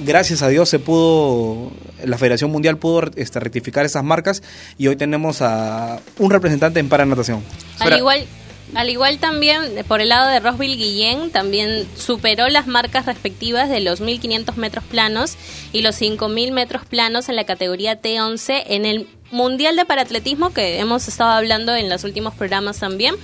gracias 0.00 0.42
a 0.42 0.48
Dios 0.48 0.68
se 0.68 0.78
pudo, 0.78 1.70
la 2.04 2.18
Federación 2.18 2.50
Mundial 2.50 2.78
pudo 2.78 3.10
este, 3.16 3.40
rectificar 3.40 3.84
esas 3.84 4.04
marcas 4.04 4.42
y 4.78 4.88
hoy 4.88 4.96
tenemos 4.96 5.42
a 5.42 6.00
un 6.18 6.30
representante 6.30 6.80
en 6.80 6.88
paranatación. 6.88 7.42
Al 7.78 7.96
igual, 7.96 8.26
al 8.74 8.90
igual 8.90 9.18
también, 9.18 9.78
eh, 9.78 9.84
por 9.84 10.00
el 10.00 10.08
lado 10.08 10.28
de 10.28 10.40
Rosville 10.40 10.76
Guillén, 10.76 11.30
también 11.30 11.86
superó 11.96 12.48
las 12.48 12.66
marcas 12.66 13.06
respectivas 13.06 13.68
de 13.68 13.80
los 13.80 14.00
1500 14.00 14.56
metros 14.56 14.84
planos 14.84 15.36
y 15.72 15.82
los 15.82 15.94
5000 15.96 16.52
metros 16.52 16.84
planos 16.84 17.28
en 17.28 17.36
la 17.36 17.44
categoría 17.44 18.00
T11 18.00 18.64
en 18.66 18.86
el 18.86 19.08
Mundial 19.30 19.76
de 19.76 19.84
Paratletismo 19.84 20.52
que 20.52 20.78
hemos 20.78 21.08
estado 21.08 21.30
hablando 21.30 21.74
en 21.74 21.88
los 21.88 22.04
últimos 22.04 22.34
programas 22.34 22.78
también 22.78 23.16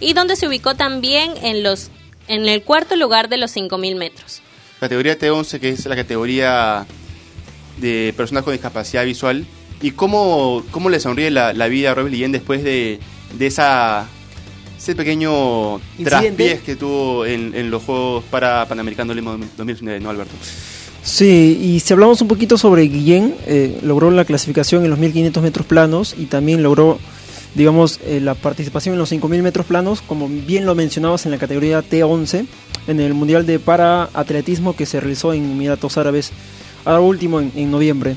y 0.00 0.14
donde 0.14 0.36
se 0.36 0.48
ubicó 0.48 0.74
también 0.74 1.34
en 1.42 1.62
los 1.62 1.90
en 2.28 2.48
el 2.48 2.62
cuarto 2.62 2.94
lugar 2.94 3.28
de 3.28 3.36
los 3.36 3.50
5000 3.50 3.96
metros. 3.96 4.40
Categoría 4.80 5.18
T11, 5.18 5.60
que 5.60 5.68
es 5.68 5.86
la 5.86 5.94
categoría 5.94 6.86
de 7.78 8.12
personas 8.16 8.42
con 8.44 8.52
discapacidad 8.52 9.04
visual. 9.04 9.46
¿Y 9.82 9.92
cómo, 9.92 10.64
cómo 10.70 10.90
le 10.90 11.00
sonríe 11.00 11.30
la, 11.30 11.52
la 11.52 11.68
vida 11.68 11.92
a 11.92 11.94
Robert 11.94 12.12
Guillén 12.12 12.32
después 12.32 12.64
de, 12.64 12.98
de 13.38 13.46
esa, 13.46 14.08
ese 14.78 14.94
pequeño 14.94 15.80
traspiés 16.02 16.60
que 16.60 16.76
tuvo 16.76 17.24
en, 17.26 17.54
en 17.54 17.70
los 17.70 17.82
Juegos 17.82 18.24
para 18.30 18.66
Panamericanos 18.66 19.14
Lima 19.14 19.32
2019, 19.32 20.00
¿no, 20.00 20.10
Alberto? 20.10 20.34
Sí, 21.02 21.58
y 21.60 21.80
si 21.80 21.92
hablamos 21.92 22.20
un 22.20 22.28
poquito 22.28 22.58
sobre 22.58 22.82
Guillén, 22.82 23.34
eh, 23.46 23.78
logró 23.82 24.10
la 24.10 24.24
clasificación 24.24 24.84
en 24.84 24.90
los 24.90 24.98
1500 24.98 25.42
metros 25.42 25.66
planos 25.66 26.14
y 26.18 26.26
también 26.26 26.62
logró, 26.62 26.98
digamos, 27.54 28.00
eh, 28.04 28.20
la 28.20 28.34
participación 28.34 28.94
en 28.94 28.98
los 28.98 29.08
5000 29.08 29.42
metros 29.42 29.66
planos, 29.66 30.02
como 30.02 30.28
bien 30.28 30.66
lo 30.66 30.74
mencionabas 30.74 31.26
en 31.26 31.32
la 31.32 31.38
categoría 31.38 31.82
T11, 31.82 32.46
en 32.86 33.00
el 33.00 33.14
Mundial 33.14 33.46
de 33.46 33.58
Para 33.58 34.08
Atletismo 34.14 34.76
que 34.76 34.86
se 34.86 35.00
realizó 35.00 35.32
en 35.32 35.50
Emiratos 35.50 35.98
Árabes, 35.98 36.32
ahora 36.84 37.00
último 37.00 37.40
en, 37.40 37.52
en 37.54 37.70
noviembre. 37.70 38.16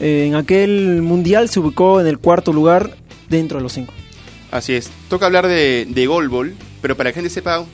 Eh, 0.00 0.26
en 0.26 0.34
aquel 0.34 1.02
Mundial 1.02 1.48
se 1.48 1.60
ubicó 1.60 2.00
en 2.00 2.06
el 2.06 2.18
cuarto 2.18 2.52
lugar 2.52 2.96
dentro 3.28 3.58
de 3.58 3.62
los 3.62 3.72
cinco. 3.72 3.94
Así 4.50 4.74
es. 4.74 4.90
Toca 5.08 5.26
hablar 5.26 5.48
de, 5.48 5.86
de 5.88 6.06
goalball, 6.06 6.54
pero 6.82 6.96
para 6.96 7.10
que 7.10 7.18
la 7.18 7.22
gente 7.22 7.34
sepa 7.34 7.64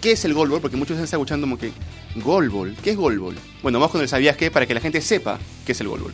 qué 0.00 0.12
es 0.12 0.24
el 0.24 0.34
goalball, 0.34 0.60
porque 0.60 0.76
muchos 0.76 0.98
están 0.98 1.18
escuchando 1.18 1.46
como 1.46 1.58
que, 1.58 1.72
goalball, 2.16 2.76
¿qué 2.82 2.90
es 2.90 2.96
goalball? 2.96 3.34
Bueno, 3.62 3.78
vamos 3.78 3.92
con 3.92 4.00
el 4.00 4.08
sabías 4.08 4.36
qué 4.36 4.50
para 4.50 4.66
que 4.66 4.74
la 4.74 4.80
gente 4.80 5.00
sepa 5.00 5.38
qué 5.66 5.72
es 5.72 5.80
el 5.80 5.88
goalball. 5.88 6.12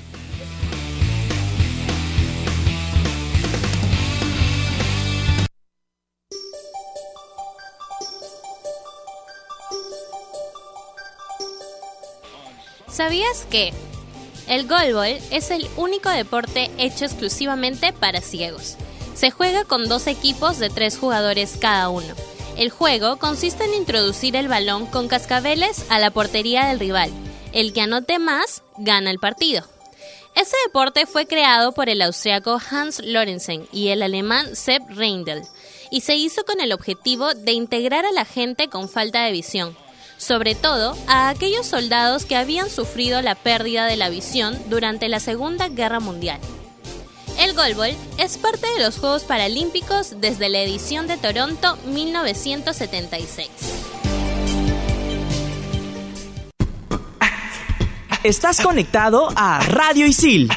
¿Sabías 12.95 13.45
que 13.51 13.73
el 14.47 14.69
goalball 14.69 15.19
es 15.33 15.51
el 15.51 15.67
único 15.77 16.11
deporte 16.11 16.71
hecho 16.79 17.05
exclusivamente 17.05 17.93
para 17.93 18.21
ciegos? 18.21 18.77
Se 19.17 19.33
juega 19.33 19.65
con 19.65 19.89
dos 19.89 20.07
equipos 20.07 20.61
de 20.61 20.71
tres 20.71 20.97
jugadores 20.97 21.57
cada 21.61 21.89
uno. 21.89 22.15
El 22.57 22.71
juego 22.71 23.17
consiste 23.17 23.65
en 23.65 23.75
introducir 23.75 24.37
el 24.37 24.47
balón 24.47 24.87
con 24.87 25.09
cascabeles 25.09 25.91
a 25.91 25.99
la 25.99 26.13
portería 26.13 26.67
del 26.67 26.79
rival. 26.79 27.11
El 27.53 27.73
que 27.73 27.81
anote 27.81 28.21
más 28.21 28.63
gana 28.79 29.11
el 29.11 29.19
partido. 29.19 29.65
Este 30.37 30.57
deporte 30.65 31.07
fue 31.07 31.27
creado 31.27 31.73
por 31.73 31.89
el 31.89 32.01
austriaco 32.01 32.61
Hans 32.71 33.01
Lorenzen 33.05 33.67
y 33.73 33.89
el 33.89 34.05
alemán 34.05 34.55
Sepp 34.55 34.89
Reindl 34.91 35.43
y 35.91 36.03
se 36.03 36.15
hizo 36.15 36.45
con 36.45 36.61
el 36.61 36.73
objetivo 36.73 37.35
de 37.35 37.53
integrar 37.53 38.07
a 38.07 38.13
la 38.13 38.25
gente 38.25 38.69
con 38.69 38.89
falta 38.89 39.25
de 39.25 39.33
visión, 39.33 39.77
sobre 40.25 40.55
todo 40.55 40.97
a 41.07 41.29
aquellos 41.29 41.67
soldados 41.67 42.25
que 42.25 42.37
habían 42.37 42.71
sufrido 42.71 43.21
la 43.21 43.35
pérdida 43.35 43.87
de 43.87 43.97
la 43.97 44.09
visión 44.09 44.59
durante 44.69 45.09
la 45.09 45.21
Segunda 45.21 45.69
Guerra 45.69 46.01
Mundial. 46.01 46.41
El 47.39 47.55
goalball 47.55 47.95
es 48.17 48.39
parte 48.39 48.67
de 48.75 48.83
los 48.83 48.99
Juegos 48.99 49.25
Paralímpicos 49.25 50.21
desde 50.21 50.49
la 50.49 50.61
edición 50.61 51.07
de 51.07 51.17
Toronto 51.19 51.77
1976. 51.87 53.51
Estás 58.23 58.63
conectado 58.63 59.29
a 59.37 59.61
Radio 59.61 60.07
Isil. 60.07 60.49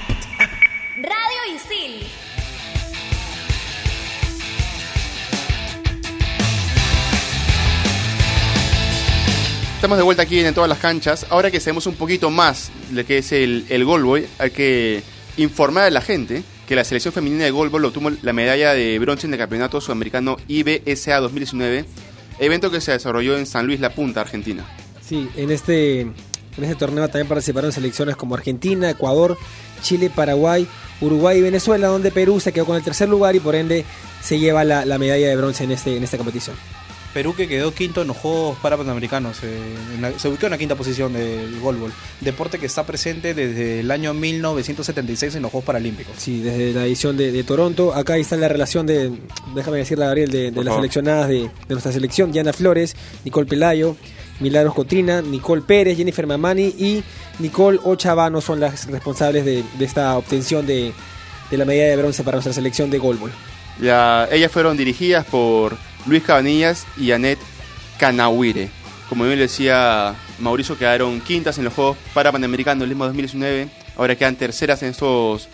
Estamos 9.78 10.00
de 10.00 10.04
vuelta 10.04 10.24
aquí 10.24 10.40
en 10.40 10.56
todas 10.56 10.68
las 10.68 10.80
canchas. 10.80 11.28
Ahora 11.30 11.52
que 11.52 11.60
sabemos 11.60 11.86
un 11.86 11.94
poquito 11.94 12.32
más 12.32 12.72
de 12.90 13.06
qué 13.06 13.20
es 13.20 13.32
el, 13.32 13.64
el 13.70 13.86
goalball, 13.86 14.28
hay 14.40 14.50
que 14.50 15.04
informar 15.38 15.84
a 15.84 15.92
la 15.92 16.02
gente 16.02 16.42
que 16.68 16.76
la 16.76 16.84
selección 16.84 17.14
femenina 17.14 17.44
de 17.44 17.52
goalball 17.52 17.86
obtuvo 17.86 18.10
la 18.24 18.34
medalla 18.34 18.74
de 18.74 18.98
bronce 18.98 19.28
en 19.28 19.34
el 19.34 19.40
campeonato 19.40 19.80
sudamericano 19.80 20.38
IBSA 20.48 21.20
2019, 21.20 21.86
evento 22.40 22.72
que 22.72 22.82
se 22.82 22.94
desarrolló 22.94 23.38
en 23.38 23.46
San 23.46 23.68
Luis 23.68 23.80
La 23.80 23.92
Punta, 23.92 24.22
Argentina. 24.22 24.66
Sí, 25.00 25.30
en 25.36 25.52
este, 25.52 26.02
en 26.02 26.14
este 26.58 26.76
torneo 26.76 27.08
también 27.08 27.28
participaron 27.28 27.72
selecciones 27.72 28.16
como 28.16 28.34
Argentina, 28.34 28.90
Ecuador, 28.90 29.38
Chile, 29.84 30.10
Paraguay, 30.10 30.68
Uruguay 31.02 31.38
y 31.38 31.42
Venezuela, 31.42 31.86
donde 31.90 32.10
Perú 32.10 32.40
se 32.40 32.52
quedó 32.52 32.66
con 32.66 32.78
el 32.78 32.84
tercer 32.84 33.10
lugar 33.10 33.36
y 33.36 33.40
por 33.40 33.54
ende 33.54 33.86
se 34.24 34.40
lleva 34.40 34.64
la, 34.64 34.86
la 34.86 34.98
medalla 34.98 35.28
de 35.28 35.36
bronce 35.36 35.66
en, 35.66 35.72
este, 35.72 35.98
en 35.98 36.04
esta 36.04 36.18
competición. 36.18 36.56
Perú 37.18 37.34
que 37.36 37.48
quedó 37.48 37.74
quinto 37.74 38.04
en 38.04 38.10
los 38.10 38.18
Juegos 38.18 38.60
Parapanamericanos, 38.62 39.40
eh, 39.42 39.58
en 39.96 40.02
la- 40.04 40.20
se 40.20 40.28
ubicó 40.30 40.46
en 40.46 40.52
la 40.52 40.58
quinta 40.60 40.76
posición 40.76 41.14
del 41.14 41.60
goalball, 41.60 41.92
deporte 42.22 42.60
que 42.60 42.68
está 42.68 42.86
presente 42.86 43.34
desde 43.34 43.80
el 43.80 43.90
año 43.90 44.14
1976 44.14 45.34
en 45.34 45.42
los 45.42 45.50
Juegos 45.52 45.66
Paralímpicos. 45.66 46.14
Sí, 46.20 46.42
desde 46.42 46.74
la 46.74 46.86
edición 46.86 47.18
de, 47.18 47.32
de 47.32 47.44
Toronto. 47.44 47.96
Acá 47.96 48.18
está 48.18 48.36
la 48.36 48.48
relación 48.48 48.86
de, 48.86 49.12
déjame 49.56 49.78
decirle 49.78 50.04
a 50.04 50.08
Gabriel, 50.10 50.30
de, 50.30 50.52
las 50.64 50.76
seleccionadas 50.76 51.28
de, 51.30 51.40
de 51.40 51.50
nuestra 51.70 51.92
selección. 51.92 52.32
Diana 52.32 52.54
Flores, 52.54 52.96
Nicole 53.26 53.48
Pelayo, 53.48 53.96
Milagros 54.40 54.76
Cotrina, 54.76 55.24
Nicole 55.24 55.64
Pérez, 55.64 55.98
Jennifer 55.98 56.28
Mamani 56.28 56.66
y 56.78 57.04
Nicole 57.40 57.80
Ochavano 57.84 58.42
son 58.42 58.60
las 58.60 58.86
responsables 58.86 59.44
de, 59.44 59.64
de 59.80 59.86
esta 59.86 60.16
obtención 60.20 60.68
de, 60.68 60.94
de 61.50 61.58
la 61.58 61.66
medalla 61.66 61.90
de 61.90 61.98
bronce 61.98 62.22
para 62.24 62.36
nuestra 62.36 62.54
selección 62.54 62.92
de 62.92 63.00
goalball. 63.00 63.32
Ya, 63.82 64.28
ellas 64.32 64.52
fueron 64.52 64.78
dirigidas 64.78 65.26
por 65.26 65.76
Luis 66.08 66.24
Cabanillas 66.24 66.86
y 66.98 67.12
Annette 67.12 67.40
Canawire. 68.00 68.70
Como 69.10 69.24
bien 69.24 69.38
le 69.38 69.44
decía 69.44 70.16
Mauricio, 70.40 70.78
quedaron 70.78 71.22
quintas 71.22 71.58
en 71.58 71.66
los 71.66 71.74
Juegos 71.74 71.98
Parapanamericanos 72.14 72.82
del 72.82 72.90
mismo 72.90 73.06
2019. 73.06 73.70
Ahora 73.96 74.16
quedan 74.16 74.36
terceras 74.36 74.84
en 74.84 74.90
estos 74.90 75.48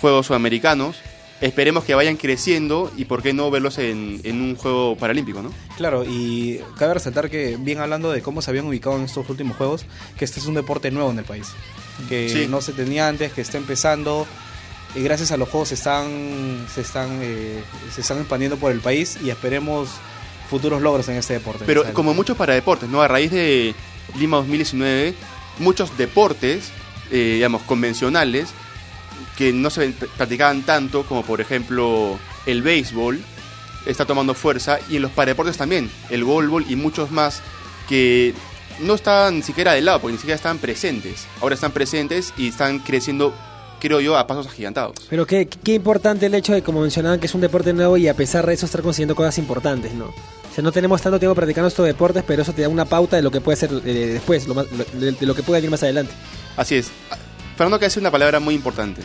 Juegos 0.00 0.26
Sudamericanos. 0.26 0.96
Esperemos 1.40 1.84
que 1.84 1.94
vayan 1.94 2.16
creciendo 2.16 2.90
y 2.96 3.04
por 3.06 3.20
qué 3.22 3.32
no 3.32 3.50
verlos 3.50 3.78
en, 3.78 4.20
en 4.22 4.40
un 4.40 4.56
Juego 4.56 4.96
Paralímpico, 4.96 5.42
¿no? 5.42 5.52
Claro, 5.76 6.04
y 6.04 6.60
cabe 6.78 6.94
resaltar 6.94 7.28
que, 7.28 7.56
bien 7.58 7.80
hablando 7.80 8.12
de 8.12 8.22
cómo 8.22 8.40
se 8.40 8.50
habían 8.50 8.66
ubicado 8.66 8.96
en 8.96 9.02
estos 9.02 9.28
últimos 9.28 9.56
Juegos, 9.56 9.84
que 10.16 10.24
este 10.24 10.38
es 10.38 10.46
un 10.46 10.54
deporte 10.54 10.90
nuevo 10.92 11.10
en 11.10 11.18
el 11.18 11.24
país, 11.24 11.48
que 12.08 12.28
Sí. 12.30 12.46
no 12.48 12.60
se 12.60 12.72
tenía 12.72 13.08
antes, 13.08 13.32
que 13.32 13.40
está 13.40 13.58
empezando. 13.58 14.26
Y 14.94 15.02
gracias 15.02 15.32
a 15.32 15.36
los 15.36 15.48
juegos 15.48 15.68
se 15.68 15.74
están, 15.74 16.66
se 16.72 16.80
están, 16.80 17.18
eh, 17.20 17.62
se 17.92 18.00
están 18.00 18.18
expandiendo 18.18 18.56
por 18.56 18.70
el 18.70 18.80
país 18.80 19.18
y 19.22 19.30
esperemos 19.30 19.88
futuros 20.48 20.80
logros 20.82 21.08
en 21.08 21.16
este 21.16 21.34
deporte. 21.34 21.64
Pero 21.66 21.92
como 21.92 22.14
muchos 22.14 22.36
para 22.36 22.54
deportes, 22.54 22.88
¿no? 22.88 23.02
A 23.02 23.08
raíz 23.08 23.30
de 23.30 23.74
Lima 24.16 24.36
2019, 24.36 25.14
muchos 25.58 25.96
deportes, 25.96 26.70
eh, 27.10 27.34
digamos, 27.34 27.62
convencionales, 27.62 28.50
que 29.36 29.52
no 29.52 29.70
se 29.70 29.90
practicaban 30.16 30.62
tanto, 30.62 31.04
como 31.04 31.24
por 31.24 31.40
ejemplo 31.40 32.18
el 32.46 32.62
béisbol, 32.62 33.20
está 33.86 34.04
tomando 34.04 34.34
fuerza, 34.34 34.78
y 34.88 34.96
en 34.96 35.02
los 35.02 35.10
paradeportes 35.10 35.56
también, 35.56 35.90
el 36.10 36.24
golbol 36.24 36.64
y 36.68 36.76
muchos 36.76 37.10
más, 37.10 37.42
que 37.88 38.34
no 38.80 38.94
estaban 38.94 39.36
ni 39.36 39.42
siquiera 39.42 39.72
de 39.72 39.80
lado, 39.80 40.00
porque 40.00 40.12
ni 40.12 40.18
siquiera 40.18 40.36
estaban 40.36 40.58
presentes. 40.58 41.26
Ahora 41.40 41.54
están 41.54 41.72
presentes 41.72 42.32
y 42.36 42.48
están 42.48 42.78
creciendo, 42.78 43.34
creo 43.86 44.00
yo, 44.00 44.16
a 44.16 44.26
pasos 44.26 44.46
agigantados. 44.46 44.94
Pero 45.10 45.26
qué, 45.26 45.46
qué 45.46 45.74
importante 45.74 46.26
el 46.26 46.34
hecho 46.34 46.54
de, 46.54 46.62
como 46.62 46.80
mencionaban, 46.80 47.20
que 47.20 47.26
es 47.26 47.34
un 47.34 47.42
deporte 47.42 47.72
nuevo 47.74 47.96
y 47.98 48.08
a 48.08 48.14
pesar 48.14 48.46
de 48.46 48.54
eso 48.54 48.64
estar 48.64 48.80
consiguiendo 48.80 49.14
cosas 49.14 49.36
importantes, 49.38 49.92
¿no? 49.92 50.06
O 50.06 50.54
sea, 50.54 50.62
no 50.64 50.72
tenemos 50.72 51.02
tanto 51.02 51.18
tiempo 51.18 51.34
practicando 51.34 51.68
estos 51.68 51.84
deportes, 51.84 52.22
pero 52.26 52.42
eso 52.42 52.52
te 52.54 52.62
da 52.62 52.68
una 52.68 52.86
pauta 52.86 53.16
de 53.16 53.22
lo 53.22 53.30
que 53.30 53.40
puede 53.42 53.56
ser 53.56 53.70
eh, 53.84 54.10
después, 54.14 54.46
lo 54.48 54.54
más- 54.54 54.66
lo- 54.72 54.98
de, 55.00 55.16
lo 55.26 55.34
que 55.34 55.42
puede 55.42 55.58
venir 55.60 55.70
más 55.70 55.82
adelante. 55.82 56.12
Así 56.56 56.76
es. 56.76 56.88
Fernando 57.56 57.78
que 57.78 57.86
hace 57.86 58.00
una 58.00 58.10
palabra 58.10 58.40
muy 58.40 58.54
importante. 58.54 59.02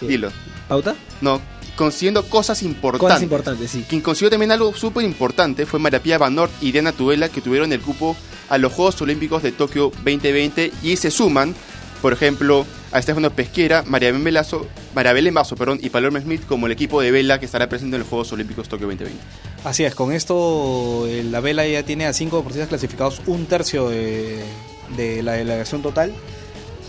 ¿Qué? 0.00 0.06
Dilo. 0.06 0.30
¿Pauta? 0.68 0.94
No, 1.20 1.40
consiguiendo 1.76 2.24
cosas 2.24 2.62
importantes. 2.62 3.08
Cosas 3.08 3.22
importantes, 3.22 3.70
sí. 3.70 3.84
Quien 3.88 4.00
consiguió 4.00 4.30
también 4.30 4.52
algo 4.52 4.74
súper 4.74 5.04
importante 5.04 5.66
fue 5.66 5.78
María 5.78 6.02
Pía 6.02 6.18
Van 6.18 6.34
Nort 6.34 6.52
y 6.60 6.72
Diana 6.72 6.92
Tuela, 6.92 7.28
que 7.28 7.40
tuvieron 7.40 7.72
el 7.72 7.80
cupo 7.80 8.16
a 8.48 8.58
los 8.58 8.72
Juegos 8.72 9.00
Olímpicos 9.02 9.42
de 9.42 9.52
Tokio 9.52 9.90
2020 10.04 10.72
y 10.82 10.96
se 10.96 11.10
suman, 11.10 11.54
por 12.00 12.12
ejemplo, 12.12 12.66
a 12.92 12.98
Estefano 12.98 13.30
Pesquera, 13.30 13.82
María 13.86 14.08
Belén 14.10 14.24
Velazo, 14.24 14.66
María 14.94 15.12
Belén 15.14 15.32
Vaso, 15.34 15.56
perdón, 15.56 15.78
y 15.82 15.88
Paloma 15.90 16.20
Smith 16.20 16.42
como 16.46 16.66
el 16.66 16.72
equipo 16.72 17.00
de 17.00 17.10
vela 17.10 17.40
que 17.40 17.46
estará 17.46 17.68
presente 17.68 17.96
en 17.96 18.00
los 18.00 18.08
Juegos 18.08 18.30
Olímpicos 18.32 18.68
Tokio 18.68 18.86
2020. 18.86 19.18
Así 19.64 19.84
es, 19.84 19.94
con 19.94 20.12
esto 20.12 21.06
eh, 21.08 21.22
la 21.24 21.40
vela 21.40 21.66
ya 21.66 21.82
tiene 21.84 22.04
a 22.06 22.12
cinco 22.12 22.36
deportistas 22.36 22.68
clasificados, 22.68 23.22
un 23.26 23.46
tercio 23.46 23.88
de, 23.88 24.42
de 24.96 25.22
la 25.22 25.32
delegación 25.32 25.80
total, 25.82 26.12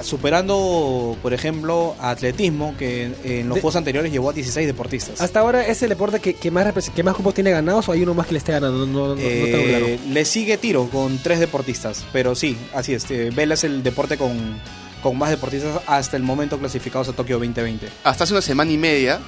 superando, 0.01 1.15
por 1.21 1.33
ejemplo, 1.33 1.95
a 1.99 2.09
atletismo, 2.11 2.75
que 2.77 3.03
en, 3.05 3.15
en 3.23 3.47
los 3.47 3.55
De- 3.55 3.61
juegos 3.61 3.75
anteriores 3.77 4.11
llevó 4.11 4.29
a 4.31 4.33
16 4.33 4.67
deportistas. 4.67 5.21
Hasta 5.21 5.39
ahora 5.39 5.65
es 5.65 5.81
el 5.83 5.89
deporte 5.89 6.19
que, 6.19 6.33
que 6.33 6.51
más 6.51 6.73
que 6.93 7.03
más 7.03 7.15
cupos 7.15 7.33
tiene 7.33 7.51
ganados 7.51 7.87
o 7.87 7.91
hay 7.93 8.01
uno 8.03 8.13
más 8.13 8.27
que 8.27 8.33
le 8.33 8.39
esté 8.39 8.51
ganando, 8.51 8.85
no, 8.85 9.15
no, 9.15 9.21
Eh, 9.21 9.49
tengo 9.51 9.63
claro. 9.67 9.87
Le 10.11 10.25
sigue 10.25 10.57
tiro 10.57 10.89
con 10.89 11.17
tres 11.19 11.39
deportistas, 11.39 12.05
pero 12.11 12.35
sí, 12.35 12.57
así 12.73 12.93
es. 12.93 13.09
eh, 13.11 13.29
Vela 13.33 13.53
es 13.53 13.63
el 13.63 13.81
deporte 13.83 14.17
con, 14.17 14.59
con 15.03 15.17
más 15.17 15.29
deportistas 15.29 15.81
hasta 15.85 16.17
el 16.17 16.23
momento 16.23 16.57
clasificados 16.57 17.09
a 17.09 17.13
Tokio 17.13 17.35
2020. 17.37 17.89
Hasta 18.03 18.23
hace 18.23 18.33
una 18.33 18.41
semana 18.41 18.71
y 18.71 18.77
media, 18.77 19.19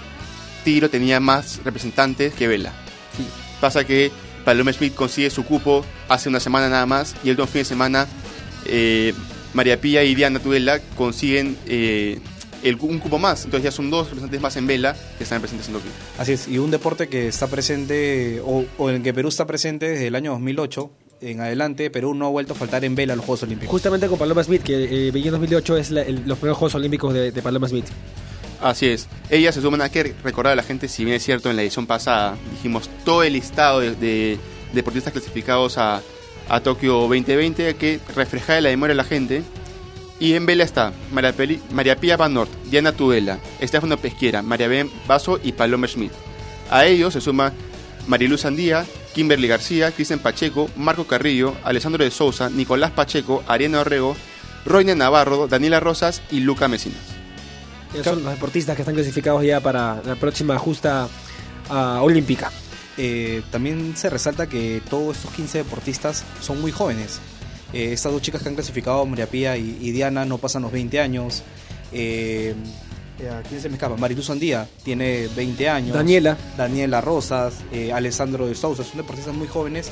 Tiro 0.64 0.90
tenía 0.90 1.20
más 1.20 1.60
representantes 1.64 2.34
que 2.34 2.48
Vela. 2.48 2.72
Sí. 3.16 3.28
Pasa 3.60 3.84
que 3.84 4.12
Paloma 4.46 4.72
Smith 4.72 4.96
consigue 4.96 5.30
su 5.30 5.44
cupo 5.44 5.86
hace 6.08 6.30
una 6.30 6.40
semana 6.40 6.70
nada 6.70 6.86
más 6.86 7.16
y 7.24 7.30
el 7.30 7.32
último 7.32 7.48
fin 7.48 7.62
de 7.62 7.66
semana 7.66 8.08
eh, 8.66 9.14
María 9.54 9.80
Pía 9.80 10.04
y 10.04 10.16
Diana 10.16 10.40
Tudela 10.40 10.80
consiguen 10.96 11.58
eh, 11.68 12.20
el, 12.64 12.78
un 12.80 13.00
cupo 13.00 13.20
más. 13.20 13.44
Entonces 13.44 13.66
ya 13.66 13.72
son 13.72 13.92
dos 13.92 14.08
representantes 14.08 14.42
más 14.42 14.56
en 14.56 14.68
Vela 14.68 14.96
que 15.18 15.24
están 15.26 15.42
presentes 15.42 15.68
en 15.68 15.74
Tokio. 15.74 15.92
Así 16.18 16.32
es, 16.32 16.48
y 16.48 16.58
un 16.58 16.72
deporte 16.72 17.10
que 17.10 17.28
está 17.28 17.48
presente, 17.48 18.42
o, 18.46 18.66
o 18.78 18.90
en 18.90 18.98
el 18.98 19.04
que 19.04 19.14
Perú 19.14 19.28
está 19.28 19.46
presente 19.46 19.90
desde 19.90 20.08
el 20.08 20.16
año 20.16 20.32
2008 20.32 20.92
en 21.22 21.42
adelante, 21.42 21.90
Perú 21.90 22.14
no 22.14 22.28
ha 22.28 22.30
vuelto 22.30 22.54
a 22.54 22.56
faltar 22.56 22.84
en 22.86 22.96
vela 22.96 23.14
a 23.14 23.16
los 23.16 23.26
Juegos 23.26 23.44
Olímpicos. 23.44 23.72
Justamente 23.72 24.08
con 24.08 24.18
Paloma 24.20 24.44
Smith, 24.44 24.62
que 24.64 25.08
eh, 25.08 25.12
Beijing 25.12 25.32
2008 25.32 25.78
es 25.78 25.92
la- 25.92 26.02
el- 26.02 26.24
los 26.26 26.38
primeros 26.38 26.58
Juegos 26.58 26.76
Olímpicos 26.76 27.14
de, 27.14 27.32
de 27.32 27.42
Paloma 27.42 27.68
Smith. 27.68 27.86
Así 28.62 28.88
es. 28.88 29.08
Ellas 29.30 29.54
se 29.56 29.62
suman 29.62 29.82
a 29.82 29.90
que 29.90 30.14
recordar 30.24 30.54
a 30.54 30.56
la 30.56 30.64
gente, 30.64 30.88
si 30.88 31.04
bien 31.06 31.18
es 31.18 31.24
cierto, 31.24 31.50
en 31.50 31.56
la 31.56 31.62
edición 31.62 31.88
pasada 31.88 32.36
dijimos 32.52 32.90
todo 33.04 33.24
el 33.24 33.34
listado 33.34 33.80
de, 33.82 33.96
de 33.96 34.38
deportistas 34.74 35.14
clasificados 35.14 35.78
a, 35.78 36.02
a 36.50 36.60
Tokio 36.62 36.94
2020, 37.02 37.68
hay 37.68 37.74
que 37.76 38.00
reflejar 38.16 38.62
la 38.64 38.70
memoria 38.70 38.94
de 38.94 38.98
la 38.98 39.04
gente. 39.04 39.44
Y 40.20 40.34
en 40.34 40.46
vela 40.46 40.64
está 40.64 40.94
María, 41.12 41.34
Peli- 41.34 41.60
María 41.72 41.98
Pía 41.98 42.16
Van 42.16 42.34
Nort, 42.34 42.50
Diana 42.72 42.94
Tudela, 42.94 43.40
Estefano 43.60 43.98
Pesquera, 43.98 44.42
María 44.42 44.70
Ben 44.70 44.90
Vaso 45.08 45.40
y 45.44 45.52
Paloma 45.52 45.88
Schmidt. 45.88 46.12
A 46.72 46.86
ellos 46.86 47.12
se 47.14 47.20
suma 47.22 47.52
Mariluz 48.08 48.46
Andía, 48.46 48.86
Kimberly 49.16 49.48
García, 49.48 49.92
Cristian 49.92 50.20
Pacheco, 50.20 50.70
Marco 50.76 51.08
Carrillo, 51.08 51.56
Alessandro 51.64 52.04
de 52.04 52.12
Sousa, 52.12 52.50
Nicolás 52.50 52.92
Pacheco, 52.92 53.44
Ariana 53.48 53.80
Orrego, 53.80 54.14
Roina 54.66 54.94
Navarro, 54.94 55.48
Daniela 55.48 55.80
Rosas 55.80 56.22
y 56.30 56.42
Luca 56.42 56.68
Mesinas. 56.68 57.00
Son 58.04 58.22
los 58.26 58.34
deportistas 58.34 58.76
que 58.76 58.82
están 58.82 58.94
clasificados 58.94 59.42
ya 59.46 59.62
para 59.62 60.02
la 60.06 60.16
próxima 60.16 60.60
justa 60.60 61.08
ah, 61.70 62.02
olímpica. 62.04 62.52
Eh, 62.98 63.42
también 63.52 63.96
se 63.96 64.10
resalta 64.10 64.48
que 64.48 64.82
todos 64.90 65.16
estos 65.16 65.32
15 65.32 65.60
deportistas 65.60 66.26
son 66.42 66.60
muy 66.60 66.72
jóvenes. 66.72 67.22
Eh, 67.72 67.94
estas 67.94 68.12
dos 68.12 68.22
chicas 68.22 68.44
que 68.44 68.50
han 68.50 68.56
clasificado, 68.56 69.06
María 69.06 69.28
Pía 69.28 69.56
y, 69.56 69.78
y 69.80 69.92
Diana, 69.92 70.26
no 70.26 70.40
pasan 70.40 70.64
los 70.64 70.74
20 70.74 71.00
años. 71.00 71.42
Eh, 71.94 72.54
eh, 72.54 72.54
¿a 72.54 72.95
¿Quién 73.50 73.62
se 73.62 73.70
me 73.70 73.76
escapa? 73.76 73.96
Mariluz 73.98 74.30
Andía 74.30 74.68
tiene 74.84 75.28
20 75.36 75.70
años. 75.70 75.96
Daniela. 75.96 76.38
Daniela 76.58 77.02
Rosas, 77.02 77.56
eh, 77.72 77.92
Alessandro 77.94 78.48
de 78.48 78.56
Sousa, 78.56 78.84
son 78.84 78.98
deportistas 78.98 79.34
muy 79.34 79.48
jóvenes 79.48 79.90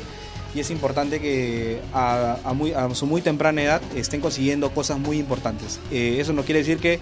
y 0.55 0.59
es 0.59 0.69
importante 0.69 1.19
que 1.19 1.79
a, 1.93 2.37
a 2.43 2.53
muy, 2.53 2.73
a 2.73 2.93
su 2.93 3.05
muy 3.07 3.21
temprana 3.21 3.63
edad 3.63 3.81
estén 3.95 4.21
consiguiendo 4.21 4.69
cosas 4.71 4.99
muy 4.99 5.17
importantes. 5.19 5.79
Eh, 5.91 6.17
eso 6.19 6.33
no 6.33 6.43
quiere 6.43 6.59
decir 6.59 6.77
que 6.77 6.99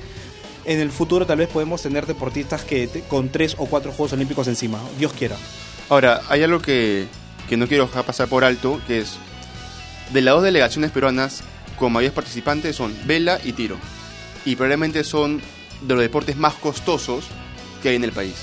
en 0.65 0.79
el 0.79 0.91
futuro 0.91 1.25
tal 1.25 1.39
vez 1.39 1.49
podemos 1.49 1.81
tener 1.81 2.05
deportistas 2.05 2.63
que 2.63 2.87
te- 2.87 3.01
con 3.01 3.29
tres 3.29 3.55
o 3.57 3.65
cuatro 3.65 3.91
Juegos 3.91 4.13
Olímpicos 4.13 4.47
encima, 4.47 4.79
Dios 4.99 5.11
quiera. 5.13 5.35
Ahora, 5.89 6.21
hay 6.29 6.43
algo 6.43 6.61
que, 6.61 7.07
que 7.49 7.57
no 7.57 7.67
quiero 7.67 7.87
dejar 7.87 8.05
pasar 8.05 8.27
por 8.29 8.43
alto, 8.45 8.79
que 8.87 8.99
es 8.99 9.15
de 10.13 10.21
las 10.21 10.35
dos 10.35 10.43
delegaciones 10.43 10.91
peruanas 10.91 11.41
con 11.77 11.91
mayores 11.91 12.13
participantes 12.13 12.75
son 12.75 12.93
vela 13.05 13.39
y 13.43 13.53
tiro. 13.53 13.75
Y 14.45 14.55
probablemente 14.55 15.03
son 15.03 15.41
de 15.81 15.93
los 15.95 16.01
deportes 16.03 16.37
más 16.37 16.53
costosos 16.55 17.25
que 17.81 17.89
hay 17.89 17.95
en 17.95 18.03
el 18.03 18.11
país. 18.11 18.35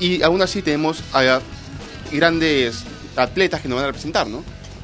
Y 0.00 0.22
aún 0.22 0.42
así 0.42 0.62
tenemos 0.62 1.02
a 1.12 1.40
grandes 2.12 2.84
atletas 3.16 3.60
que 3.60 3.68
nos 3.68 3.76
van 3.76 3.84
a 3.84 3.88
representar, 3.88 4.26
¿no? 4.26 4.42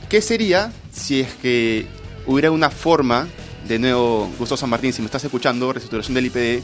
¿Qué 0.09 0.21
sería 0.23 0.73
si 0.93 1.21
es 1.21 1.35
que 1.35 1.87
hubiera 2.27 2.51
una 2.51 2.71
forma, 2.71 3.29
de 3.67 3.79
nuevo, 3.79 4.31
Gustavo 4.39 4.57
San 4.57 4.71
Martín, 4.71 4.93
si 4.93 5.03
me 5.03 5.07
estás 5.07 5.25
escuchando, 5.25 5.73
reestructuración 5.73 6.15
del 6.15 6.27
IPD, 6.27 6.63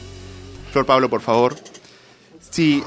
Flor 0.71 0.85
Pablo, 0.85 1.09
por 1.09 1.21
favor, 1.21 1.55
si 2.49 2.83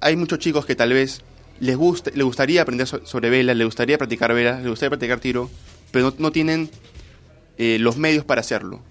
hay 0.00 0.16
muchos 0.16 0.38
chicos 0.38 0.64
que 0.66 0.74
tal 0.74 0.92
vez 0.92 1.22
les, 1.60 1.76
gusta, 1.76 2.10
les 2.14 2.24
gustaría 2.24 2.62
aprender 2.62 2.86
so- 2.86 3.04
sobre 3.06 3.30
vela, 3.30 3.54
les 3.54 3.66
gustaría 3.66 3.98
practicar 3.98 4.32
vela, 4.34 4.58
les 4.58 4.68
gustaría 4.68 4.90
practicar 4.90 5.20
tiro, 5.20 5.50
pero 5.90 6.10
no, 6.10 6.14
no 6.18 6.32
tienen 6.32 6.70
eh, 7.58 7.78
los 7.78 7.96
medios 7.96 8.24
para 8.24 8.40
hacerlo. 8.40 8.82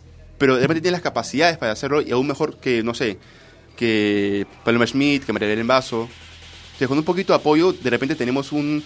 Pero 0.41 0.55
de 0.55 0.61
repente 0.61 0.81
tienen 0.81 0.93
las 0.93 1.03
capacidades 1.03 1.59
para 1.59 1.71
hacerlo 1.71 2.01
y 2.01 2.09
aún 2.09 2.25
mejor 2.25 2.57
que, 2.57 2.81
no 2.81 2.95
sé, 2.95 3.19
que 3.77 4.47
Paloma 4.65 4.87
Schmidt, 4.87 5.23
que 5.23 5.33
María 5.33 5.47
Belén 5.47 5.67
Vaso. 5.67 6.09
Entonces, 6.63 6.87
con 6.87 6.97
un 6.97 7.03
poquito 7.03 7.31
de 7.31 7.37
apoyo, 7.37 7.73
de 7.73 7.89
repente 7.91 8.15
tenemos 8.15 8.51
un, 8.51 8.83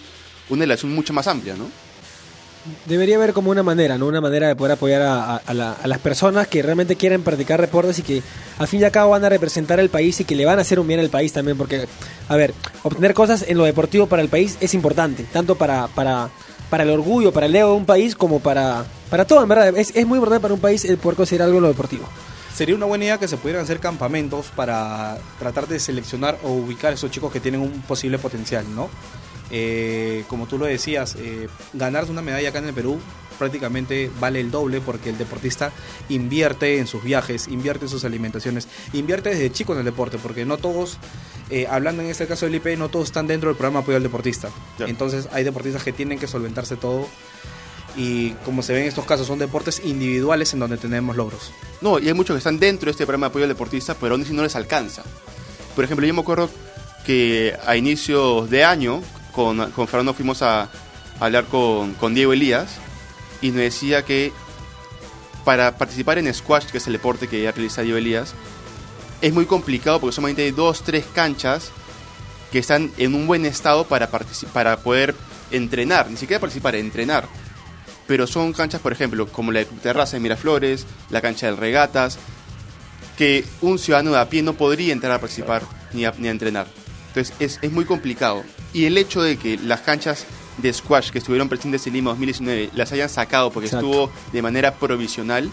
una 0.50 0.64
relación 0.64 0.94
mucho 0.94 1.14
más 1.14 1.26
amplia, 1.26 1.54
¿no? 1.56 1.64
Debería 2.84 3.16
haber 3.16 3.32
como 3.32 3.50
una 3.50 3.62
manera, 3.62 3.96
¿no? 3.96 4.06
Una 4.06 4.20
manera 4.20 4.48
de 4.48 4.54
poder 4.54 4.72
apoyar 4.72 5.00
a 5.00 5.54
las 5.54 5.98
personas 6.00 6.46
que 6.46 6.62
realmente 6.62 6.94
quieren 6.94 7.22
practicar 7.22 7.58
deportes 7.58 8.00
y 8.00 8.02
que 8.02 8.22
al 8.58 8.68
fin 8.68 8.82
y 8.82 8.84
al 8.84 8.90
cabo 8.90 9.12
van 9.12 9.24
a 9.24 9.30
representar 9.30 9.80
al 9.80 9.88
país 9.88 10.20
y 10.20 10.26
que 10.26 10.36
le 10.36 10.44
van 10.44 10.58
a 10.58 10.60
hacer 10.60 10.78
un 10.78 10.86
bien 10.86 11.00
al 11.00 11.08
país 11.08 11.32
también. 11.32 11.56
Porque, 11.56 11.86
a 12.28 12.36
ver, 12.36 12.52
obtener 12.82 13.14
cosas 13.14 13.46
en 13.48 13.56
lo 13.56 13.64
deportivo 13.64 14.08
para 14.08 14.20
el 14.20 14.28
país 14.28 14.58
es 14.60 14.74
importante, 14.74 15.24
tanto 15.32 15.54
para, 15.54 15.86
para, 15.86 16.28
para 16.68 16.82
el 16.82 16.90
orgullo, 16.90 17.32
para 17.32 17.46
el 17.46 17.56
ego 17.56 17.70
de 17.70 17.76
un 17.76 17.86
país, 17.86 18.14
como 18.14 18.40
para, 18.40 18.84
para 19.10 19.24
todo, 19.24 19.42
en 19.42 19.48
verdad. 19.48 19.76
Es, 19.76 19.94
es 19.94 20.06
muy 20.06 20.18
importante 20.18 20.42
para 20.42 20.54
un 20.54 20.60
país 20.60 20.84
el 20.84 20.98
poder 20.98 21.16
conseguir 21.16 21.42
algo 21.42 21.56
en 21.56 21.62
lo 21.62 21.68
deportivo. 21.68 22.08
Sería 22.54 22.74
una 22.74 22.86
buena 22.86 23.04
idea 23.04 23.18
que 23.18 23.28
se 23.28 23.36
pudieran 23.36 23.64
hacer 23.64 23.80
campamentos 23.80 24.46
para 24.56 25.18
tratar 25.38 25.68
de 25.68 25.78
seleccionar 25.78 26.38
o 26.42 26.52
ubicar 26.52 26.92
a 26.92 26.94
esos 26.94 27.10
chicos 27.10 27.30
que 27.30 27.40
tienen 27.40 27.60
un 27.60 27.82
posible 27.82 28.18
potencial, 28.18 28.64
¿no? 28.74 28.88
Eh, 29.50 30.24
como 30.28 30.46
tú 30.46 30.58
lo 30.58 30.64
decías, 30.64 31.16
eh, 31.18 31.48
ganarse 31.74 32.10
una 32.10 32.22
medalla 32.22 32.48
acá 32.48 32.58
en 32.58 32.66
el 32.66 32.74
Perú 32.74 32.98
prácticamente 33.38 34.10
vale 34.18 34.40
el 34.40 34.50
doble 34.50 34.80
porque 34.80 35.10
el 35.10 35.18
deportista 35.18 35.70
invierte 36.08 36.78
en 36.78 36.86
sus 36.86 37.02
viajes, 37.02 37.48
invierte 37.48 37.84
en 37.84 37.90
sus 37.90 38.04
alimentaciones, 38.04 38.66
invierte 38.92 39.28
desde 39.28 39.52
chico 39.52 39.74
en 39.74 39.80
el 39.80 39.84
deporte, 39.84 40.18
porque 40.18 40.44
no 40.44 40.56
todos, 40.56 40.98
eh, 41.50 41.66
hablando 41.70 42.02
en 42.02 42.08
este 42.08 42.26
caso 42.26 42.46
del 42.46 42.54
IP, 42.54 42.76
no 42.78 42.88
todos 42.88 43.06
están 43.06 43.26
dentro 43.26 43.50
del 43.50 43.56
programa 43.56 43.80
apoyo 43.80 43.98
al 43.98 44.02
deportista. 44.02 44.48
Entonces 44.78 45.28
hay 45.32 45.44
deportistas 45.44 45.84
que 45.84 45.92
tienen 45.92 46.18
que 46.18 46.26
solventarse 46.26 46.76
todo 46.76 47.06
y 47.96 48.30
como 48.44 48.62
se 48.62 48.74
ve 48.74 48.82
en 48.82 48.88
estos 48.88 49.06
casos 49.06 49.26
son 49.26 49.38
deportes 49.38 49.80
individuales 49.84 50.52
en 50.52 50.60
donde 50.60 50.76
tenemos 50.76 51.16
logros. 51.16 51.52
No, 51.80 51.98
y 51.98 52.08
hay 52.08 52.14
muchos 52.14 52.34
que 52.34 52.38
están 52.38 52.58
dentro 52.58 52.86
de 52.86 52.90
este 52.92 53.06
programa 53.06 53.26
de 53.26 53.30
apoyo 53.30 53.44
al 53.44 53.48
deportista, 53.48 53.94
pero 53.94 54.14
aún 54.14 54.22
así 54.22 54.32
no 54.32 54.42
les 54.42 54.54
alcanza. 54.54 55.02
Por 55.74 55.84
ejemplo, 55.84 56.06
yo 56.06 56.12
me 56.12 56.20
acuerdo 56.20 56.50
que 57.04 57.56
a 57.66 57.76
inicios 57.76 58.50
de 58.50 58.64
año, 58.64 59.02
con, 59.32 59.70
con 59.72 59.88
Fernando 59.88 60.12
fuimos 60.12 60.42
a, 60.42 60.68
hablar 61.18 61.46
con, 61.46 61.94
con 61.94 62.14
Diego 62.14 62.34
Elías 62.34 62.76
y 63.40 63.48
nos 63.48 63.60
decía 63.60 64.04
que 64.04 64.32
para 65.44 65.78
participar 65.78 66.18
en 66.18 66.32
squash, 66.34 66.66
que 66.66 66.78
es 66.78 66.86
el 66.86 66.92
deporte 66.92 67.28
que 67.28 67.40
ya 67.40 67.52
realiza 67.52 67.82
Diego 67.82 67.96
Elías, 67.96 68.34
es 69.22 69.32
muy 69.32 69.46
complicado 69.46 70.00
porque 70.00 70.14
solamente 70.14 70.42
hay 70.42 70.50
dos, 70.50 70.82
tres 70.82 71.06
canchas 71.14 71.70
que 72.52 72.58
están 72.58 72.92
en 72.98 73.14
un 73.14 73.26
buen 73.26 73.46
estado 73.46 73.84
para, 73.84 74.10
para 74.52 74.76
poder 74.78 75.14
entrenar, 75.50 76.10
ni 76.10 76.18
siquiera 76.18 76.40
participar, 76.40 76.74
entrenar 76.74 77.26
pero 78.06 78.26
son 78.26 78.52
canchas, 78.52 78.80
por 78.80 78.92
ejemplo, 78.92 79.26
como 79.28 79.52
la 79.52 79.60
de 79.60 79.64
Terraza 79.66 80.16
de 80.16 80.20
Miraflores, 80.20 80.86
la 81.10 81.20
cancha 81.20 81.46
del 81.46 81.56
Regatas, 81.56 82.18
que 83.16 83.44
un 83.62 83.78
ciudadano 83.78 84.12
de 84.12 84.18
a 84.18 84.28
pie 84.28 84.42
no 84.42 84.54
podría 84.54 84.92
entrar 84.92 85.12
a 85.12 85.20
participar 85.20 85.62
ni 85.92 86.04
a, 86.04 86.14
ni 86.18 86.28
a 86.28 86.30
entrenar. 86.30 86.66
Entonces 87.08 87.34
es, 87.38 87.58
es 87.62 87.72
muy 87.72 87.84
complicado. 87.84 88.44
Y 88.72 88.84
el 88.84 88.98
hecho 88.98 89.22
de 89.22 89.36
que 89.38 89.56
las 89.58 89.80
canchas 89.80 90.26
de 90.58 90.72
squash 90.72 91.10
que 91.10 91.18
estuvieron 91.18 91.48
presentes 91.48 91.86
en 91.86 91.94
Lima 91.94 92.10
2019 92.10 92.70
las 92.74 92.92
hayan 92.92 93.08
sacado 93.08 93.50
porque 93.50 93.66
Exacto. 93.68 93.86
estuvo 93.86 94.12
de 94.32 94.42
manera 94.42 94.74
provisional, 94.74 95.50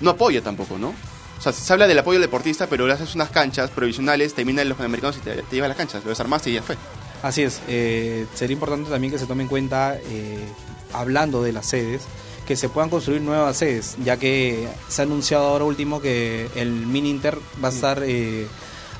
no 0.00 0.10
apoya 0.10 0.42
tampoco, 0.42 0.78
¿no? 0.78 0.94
O 1.38 1.40
sea, 1.40 1.52
se 1.52 1.72
habla 1.72 1.86
del 1.86 1.98
apoyo 1.98 2.16
al 2.16 2.22
deportista, 2.22 2.66
pero 2.68 2.86
le 2.86 2.92
haces 2.92 3.14
unas 3.14 3.28
canchas 3.30 3.70
provisionales, 3.70 4.34
terminan 4.34 4.68
los 4.68 4.76
panamericanos 4.78 5.16
y 5.18 5.20
te, 5.20 5.42
te 5.42 5.56
llevas 5.56 5.68
las 5.68 5.76
canchas, 5.76 6.02
lo 6.04 6.10
desarmaste 6.10 6.50
y 6.50 6.54
ya 6.54 6.62
fue. 6.62 6.76
Así 7.22 7.42
es, 7.42 7.60
eh, 7.68 8.26
sería 8.34 8.54
importante 8.54 8.90
también 8.90 9.12
que 9.12 9.18
se 9.18 9.26
tome 9.26 9.42
en 9.42 9.48
cuenta, 9.48 9.96
eh, 9.96 10.46
hablando 10.92 11.42
de 11.42 11.52
las 11.52 11.66
sedes, 11.66 12.02
que 12.46 12.56
se 12.56 12.68
puedan 12.68 12.90
construir 12.90 13.22
nuevas 13.22 13.56
sedes, 13.56 13.96
ya 14.04 14.16
que 14.16 14.68
se 14.88 15.02
ha 15.02 15.04
anunciado 15.04 15.46
ahora 15.46 15.64
último 15.64 16.00
que 16.00 16.48
el 16.54 16.70
Mini 16.70 17.10
Inter 17.10 17.38
va 17.62 17.68
a 17.68 17.72
estar 17.72 18.02
eh, 18.04 18.46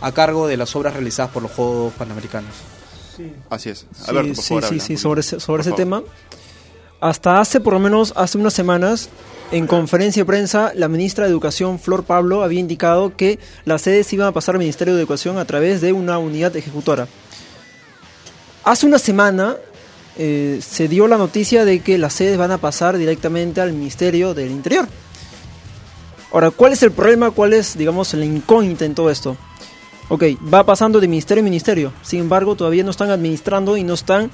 a 0.01 0.13
cargo 0.13 0.47
de 0.47 0.57
las 0.57 0.75
obras 0.77 0.95
realizadas 0.95 1.31
por 1.31 1.43
los 1.43 1.53
Juegos 1.53 1.93
Panamericanos. 1.95 2.55
Así 3.51 3.71
es. 3.71 3.79
Sí, 3.79 4.13
por 4.13 4.35
sí, 4.37 4.43
favor, 4.43 4.65
sí, 4.65 4.81
sí, 4.81 4.97
sobre 4.97 5.21
ese, 5.21 5.39
sobre 5.41 5.47
Por 5.47 5.61
ese 5.61 5.71
favor. 5.71 5.79
tema. 5.79 6.03
Hasta 7.01 7.41
hace 7.41 7.61
por 7.61 7.75
lo 7.75 7.81
menos, 7.81 8.13
hace 8.17 8.39
unas 8.39 8.55
semanas, 8.55 9.11
en 9.53 9.67
conferencia 9.67 10.23
de 10.23 10.27
prensa, 10.27 10.73
la 10.75 10.89
ministra 10.89 11.25
de 11.25 11.31
Educación, 11.31 11.79
Flor 11.79 12.05
Pablo, 12.05 12.43
había 12.43 12.61
indicado 12.61 13.15
que 13.15 13.39
las 13.67 13.83
sedes 13.83 14.11
iban 14.13 14.29
a 14.29 14.33
pasar 14.33 14.55
al 14.55 14.59
Ministerio 14.61 14.95
de 14.95 15.01
Educación 15.01 15.39
a 15.39 15.45
través 15.45 15.81
de 15.81 15.93
una 15.93 16.19
unidad 16.19 16.57
ejecutora. 16.57 17.07
Hace 18.65 18.87
una 18.87 18.99
semana 18.99 19.57
eh, 20.17 20.61
se 20.63 20.89
dio 20.89 21.09
la 21.09 21.19
noticia 21.19 21.65
de 21.65 21.81
que 21.81 21.99
las 21.99 22.15
sedes 22.15 22.37
van 22.39 22.53
a 22.53 22.59
pasar 22.59 22.97
directamente 22.99 23.61
al 23.61 23.73
Ministerio 23.73 24.35
del 24.35 24.51
Interior. 24.51 24.87
Ahora, 26.33 26.51
¿cuál 26.51 26.73
es 26.73 26.83
el 26.83 26.91
problema? 26.91 27.31
¿Cuál 27.31 27.53
es, 27.53 27.79
digamos, 27.79 28.13
la 28.15 28.25
incógnita 28.25 28.85
en 28.85 28.95
todo 28.95 29.11
esto? 29.11 29.37
Ok, 30.09 30.25
va 30.53 30.65
pasando 30.65 31.01
de 31.01 31.09
ministerio 31.09 31.41
en 31.41 31.45
ministerio. 31.45 31.93
Sin 32.03 32.21
embargo, 32.21 32.57
todavía 32.57 32.85
no 32.85 32.91
están 32.91 33.11
administrando 33.11 33.77
y 33.77 33.85
no 33.85 33.95
están, 33.95 34.31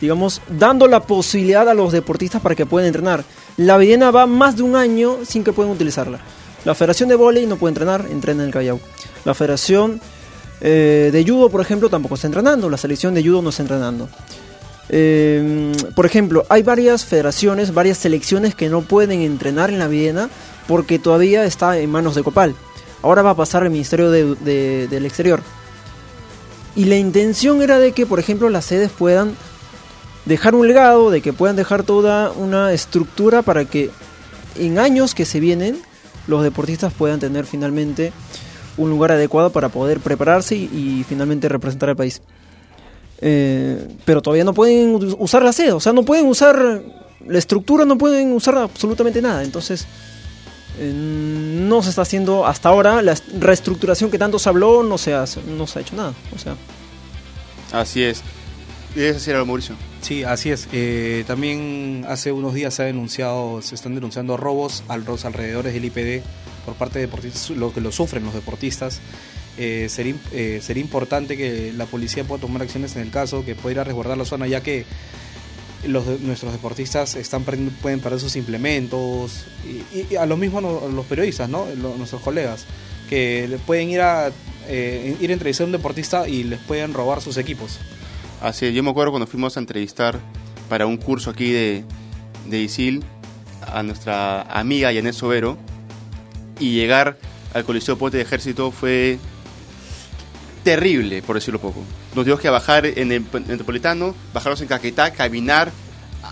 digamos, 0.00 0.40
dando 0.48 0.86
la 0.86 1.00
posibilidad 1.00 1.68
a 1.68 1.74
los 1.74 1.92
deportistas 1.92 2.40
para 2.40 2.54
que 2.54 2.66
puedan 2.66 2.86
entrenar. 2.86 3.24
La 3.56 3.78
Videna 3.78 4.10
va 4.10 4.26
más 4.26 4.56
de 4.56 4.62
un 4.62 4.76
año 4.76 5.18
sin 5.24 5.42
que 5.42 5.52
puedan 5.52 5.72
utilizarla. 5.72 6.20
La 6.64 6.74
Federación 6.74 7.08
de 7.08 7.16
Volei 7.16 7.46
no 7.46 7.56
puede 7.56 7.70
entrenar, 7.70 8.06
entrena 8.10 8.42
en 8.42 8.48
el 8.48 8.52
Callao. 8.52 8.80
La 9.24 9.34
Federación 9.34 10.00
eh, 10.60 11.10
de 11.12 11.24
Judo, 11.26 11.50
por 11.50 11.60
ejemplo, 11.60 11.88
tampoco 11.88 12.14
está 12.14 12.28
entrenando. 12.28 12.70
La 12.70 12.76
selección 12.76 13.14
de 13.14 13.22
Judo 13.22 13.42
no 13.42 13.50
está 13.50 13.62
entrenando. 13.62 14.08
Eh, 14.88 15.72
por 15.94 16.06
ejemplo, 16.06 16.44
hay 16.48 16.62
varias 16.62 17.04
federaciones, 17.04 17.72
varias 17.72 17.98
selecciones 17.98 18.54
que 18.54 18.68
no 18.68 18.82
pueden 18.82 19.20
entrenar 19.22 19.70
en 19.70 19.78
la 19.78 19.88
Videna 19.88 20.28
porque 20.68 20.98
todavía 20.98 21.44
está 21.44 21.78
en 21.78 21.90
manos 21.90 22.14
de 22.14 22.22
Copal. 22.22 22.54
Ahora 23.02 23.22
va 23.22 23.30
a 23.30 23.36
pasar 23.36 23.62
al 23.62 23.70
Ministerio 23.70 24.10
de- 24.10 24.34
de- 24.36 24.88
del 24.88 25.06
Exterior. 25.06 25.40
Y 26.76 26.84
la 26.86 26.96
intención 26.96 27.62
era 27.62 27.78
de 27.78 27.92
que, 27.92 28.06
por 28.06 28.18
ejemplo, 28.18 28.48
las 28.48 28.64
sedes 28.64 28.90
puedan 28.90 29.34
dejar 30.24 30.54
un 30.54 30.66
legado, 30.68 31.10
de 31.10 31.20
que 31.20 31.32
puedan 31.32 31.56
dejar 31.56 31.82
toda 31.82 32.30
una 32.30 32.72
estructura 32.72 33.42
para 33.42 33.64
que 33.64 33.90
en 34.56 34.78
años 34.78 35.14
que 35.14 35.24
se 35.24 35.40
vienen 35.40 35.80
los 36.28 36.42
deportistas 36.42 36.92
puedan 36.92 37.18
tener 37.18 37.44
finalmente 37.46 38.12
un 38.76 38.88
lugar 38.88 39.12
adecuado 39.12 39.50
para 39.50 39.68
poder 39.68 39.98
prepararse 40.00 40.54
y, 40.54 40.64
y 40.72 41.04
finalmente 41.08 41.48
representar 41.48 41.90
al 41.90 41.96
país. 41.96 42.22
Eh, 43.24 43.88
pero 44.04 44.20
todavía 44.20 44.42
no 44.44 44.52
pueden 44.52 44.98
usar 45.18 45.42
la 45.44 45.52
sede, 45.52 45.72
o 45.72 45.80
sea, 45.80 45.92
no 45.92 46.02
pueden 46.04 46.26
usar 46.26 46.82
la 47.26 47.38
estructura, 47.38 47.84
no 47.84 47.96
pueden 47.96 48.32
usar 48.32 48.56
absolutamente 48.58 49.22
nada. 49.22 49.44
Entonces, 49.44 49.86
eh, 50.78 50.92
no 50.92 51.82
se 51.82 51.90
está 51.90 52.02
haciendo 52.02 52.44
hasta 52.46 52.68
ahora 52.68 53.00
la 53.00 53.12
est- 53.12 53.28
reestructuración 53.38 54.10
que 54.10 54.18
tanto 54.18 54.38
se 54.40 54.48
habló, 54.48 54.82
no 54.82 54.98
se 54.98 55.14
ha, 55.14 55.24
no 55.56 55.66
se 55.68 55.78
ha 55.78 55.82
hecho 55.82 55.94
nada. 55.96 56.12
O 56.34 56.38
sea, 56.38 56.56
Así 57.72 58.02
es. 58.02 58.22
¿Quieres 58.92 59.14
decir 59.14 59.34
algo, 59.34 59.46
Mauricio? 59.46 59.76
Sí, 60.02 60.24
así 60.24 60.50
es. 60.50 60.68
Eh, 60.72 61.24
también 61.26 62.04
hace 62.08 62.32
unos 62.32 62.52
días 62.52 62.74
se 62.74 62.82
ha 62.82 62.86
denunciado, 62.86 63.62
se 63.62 63.74
están 63.74 63.94
denunciando 63.94 64.36
robos 64.36 64.82
a 64.88 64.96
los 64.98 65.24
alrededores 65.24 65.72
del 65.72 65.84
IPD 65.86 66.22
por 66.66 66.74
parte 66.74 66.98
de 66.98 67.06
deportistas, 67.06 67.48
lo 67.50 67.72
que 67.72 67.80
lo 67.80 67.90
sufren 67.92 68.24
los 68.24 68.34
deportistas. 68.34 69.00
Eh, 69.58 69.88
sería, 69.90 70.14
eh, 70.32 70.60
sería 70.62 70.82
importante 70.82 71.36
que 71.36 71.72
la 71.76 71.86
policía 71.86 72.24
pueda 72.24 72.40
tomar 72.40 72.62
acciones 72.62 72.96
en 72.96 73.02
el 73.02 73.10
caso, 73.10 73.44
que 73.44 73.54
pueda 73.54 73.72
ir 73.72 73.78
a 73.80 73.84
resguardar 73.84 74.16
la 74.16 74.24
zona, 74.24 74.46
ya 74.46 74.62
que 74.62 74.86
nuestros 75.86 76.52
deportistas 76.52 77.16
están 77.16 77.44
pueden 77.44 78.00
perder 78.00 78.20
sus 78.20 78.36
implementos 78.36 79.46
y, 79.92 80.14
a 80.14 80.26
lo 80.26 80.36
mismo 80.36 80.60
los 80.60 81.06
periodistas, 81.06 81.48
¿no? 81.48 81.66
Nuestros 81.98 82.22
colegas 82.22 82.66
que 83.08 83.58
pueden 83.66 83.90
ir 83.90 84.00
a 84.00 84.30
eh, 84.68 85.16
ir 85.20 85.30
a 85.30 85.32
entrevistar 85.32 85.64
a 85.64 85.66
un 85.66 85.72
deportista 85.72 86.28
y 86.28 86.44
les 86.44 86.60
pueden 86.60 86.94
robar 86.94 87.20
sus 87.20 87.36
equipos. 87.36 87.78
Así 88.40 88.66
es, 88.66 88.74
yo 88.74 88.82
me 88.82 88.90
acuerdo 88.90 89.12
cuando 89.12 89.26
fuimos 89.26 89.56
a 89.56 89.60
entrevistar 89.60 90.20
para 90.68 90.86
un 90.86 90.96
curso 90.96 91.30
aquí 91.30 91.50
de, 91.50 91.84
de 92.48 92.60
ISIL 92.60 93.02
a 93.66 93.82
nuestra 93.82 94.42
amiga 94.42 94.92
Yanet 94.92 95.14
Sobero 95.14 95.58
y 96.58 96.74
llegar 96.74 97.18
al 97.54 97.64
Coliseo 97.64 97.98
Puente 97.98 98.18
de 98.18 98.22
Ejército 98.22 98.70
fue 98.70 99.18
terrible, 100.62 101.22
por 101.22 101.36
decirlo 101.36 101.60
poco. 101.60 101.80
Nos 102.14 102.24
tuvimos 102.24 102.40
que 102.40 102.50
bajar 102.50 102.86
en 102.86 103.12
el 103.12 103.20
Metropolitano, 103.32 104.14
bajarnos 104.32 104.60
en 104.60 104.68
Caquetá, 104.68 105.12
caminar 105.12 105.70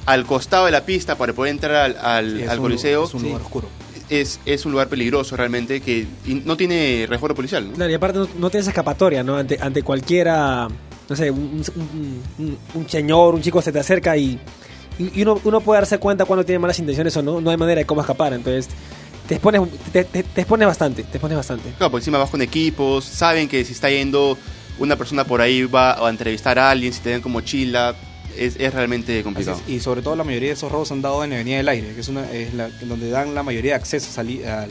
al 0.06 0.24
costado 0.26 0.66
de 0.66 0.72
la 0.72 0.84
pista 0.84 1.16
para 1.16 1.32
poder 1.32 1.50
entrar 1.52 1.74
al, 1.74 1.96
al- 1.98 2.36
Sí, 2.38 2.42
es 2.44 2.48
al 2.48 2.58
un- 2.58 2.62
Coliseo. 2.64 3.04
Es 3.04 3.14
un 3.14 3.22
lugar 3.22 3.42
oscuro. 3.42 3.68
Es, 4.08 4.40
es 4.44 4.66
un 4.66 4.72
lugar 4.72 4.88
peligroso 4.88 5.36
realmente 5.36 5.80
que 5.80 6.04
y 6.26 6.34
no 6.44 6.56
tiene 6.56 7.06
resguardo 7.08 7.34
policial. 7.34 7.68
¿no? 7.68 7.74
Claro, 7.74 7.90
y 7.92 7.94
aparte 7.94 8.18
no, 8.18 8.28
no 8.38 8.50
tienes 8.50 8.66
escapatoria, 8.66 9.22
¿no? 9.22 9.36
Ante, 9.36 9.56
ante 9.60 9.82
cualquiera, 9.82 10.66
no 11.08 11.16
sé, 11.16 11.30
un, 11.30 11.62
un- 11.76 12.22
un- 12.38 12.58
un 12.74 12.88
señor, 12.88 13.34
un 13.34 13.42
chico 13.42 13.62
se 13.62 13.70
te 13.70 13.78
acerca 13.78 14.16
y, 14.16 14.40
y 14.98 15.12
y 15.20 15.22
uno, 15.22 15.40
uno 15.44 15.60
puede 15.60 15.80
darse 15.80 15.98
cuenta 15.98 16.24
cuando 16.24 16.44
tiene 16.44 16.58
malas 16.58 16.78
intenciones 16.80 17.16
o 17.16 17.22
no, 17.22 17.40
no 17.40 17.50
hay 17.50 17.56
manera 17.56 17.78
de 17.78 17.86
cómo 17.86 18.00
escapar, 18.00 18.32
entonces 18.32 18.68
te 19.30 19.36
expones, 19.36 19.60
te, 19.92 20.02
te- 20.02 20.24
te 20.24 20.40
expones 20.40 20.66
bastante, 20.66 21.04
te 21.04 21.18
expones 21.18 21.36
bastante. 21.36 21.70
Claro, 21.78 21.92
por 21.92 22.00
encima 22.00 22.18
vas 22.18 22.30
con 22.30 22.42
equipos, 22.42 23.04
saben 23.04 23.46
que 23.48 23.64
si 23.64 23.74
está 23.74 23.88
yendo 23.88 24.36
una 24.80 24.96
persona 24.96 25.22
por 25.22 25.40
ahí 25.40 25.62
va 25.62 26.04
a 26.04 26.10
entrevistar 26.10 26.58
a 26.58 26.68
alguien, 26.68 26.92
si 26.92 26.98
te 26.98 27.10
ven 27.10 27.20
con 27.20 27.30
mochila, 27.30 27.94
es, 28.36 28.56
es 28.58 28.74
realmente 28.74 29.22
complicado. 29.22 29.60
es, 29.68 29.72
Y 29.72 29.78
sobre 29.78 30.02
todo 30.02 30.16
la 30.16 30.24
mayoría 30.24 30.48
de 30.48 30.54
esos 30.54 30.72
robos 30.72 30.90
han 30.90 31.00
dado 31.00 31.22
en 31.22 31.30
la 31.30 31.36
Avenida 31.36 31.58
del 31.58 31.68
Aire, 31.68 31.94
que 31.94 32.00
es, 32.00 32.08
una, 32.08 32.28
es 32.32 32.52
la, 32.54 32.70
donde 32.82 33.08
dan 33.08 33.32
la 33.36 33.44
mayoría 33.44 33.70
de 33.74 33.76
accesos 33.76 34.18
a, 34.18 34.24
li- 34.24 34.42
al- 34.44 34.68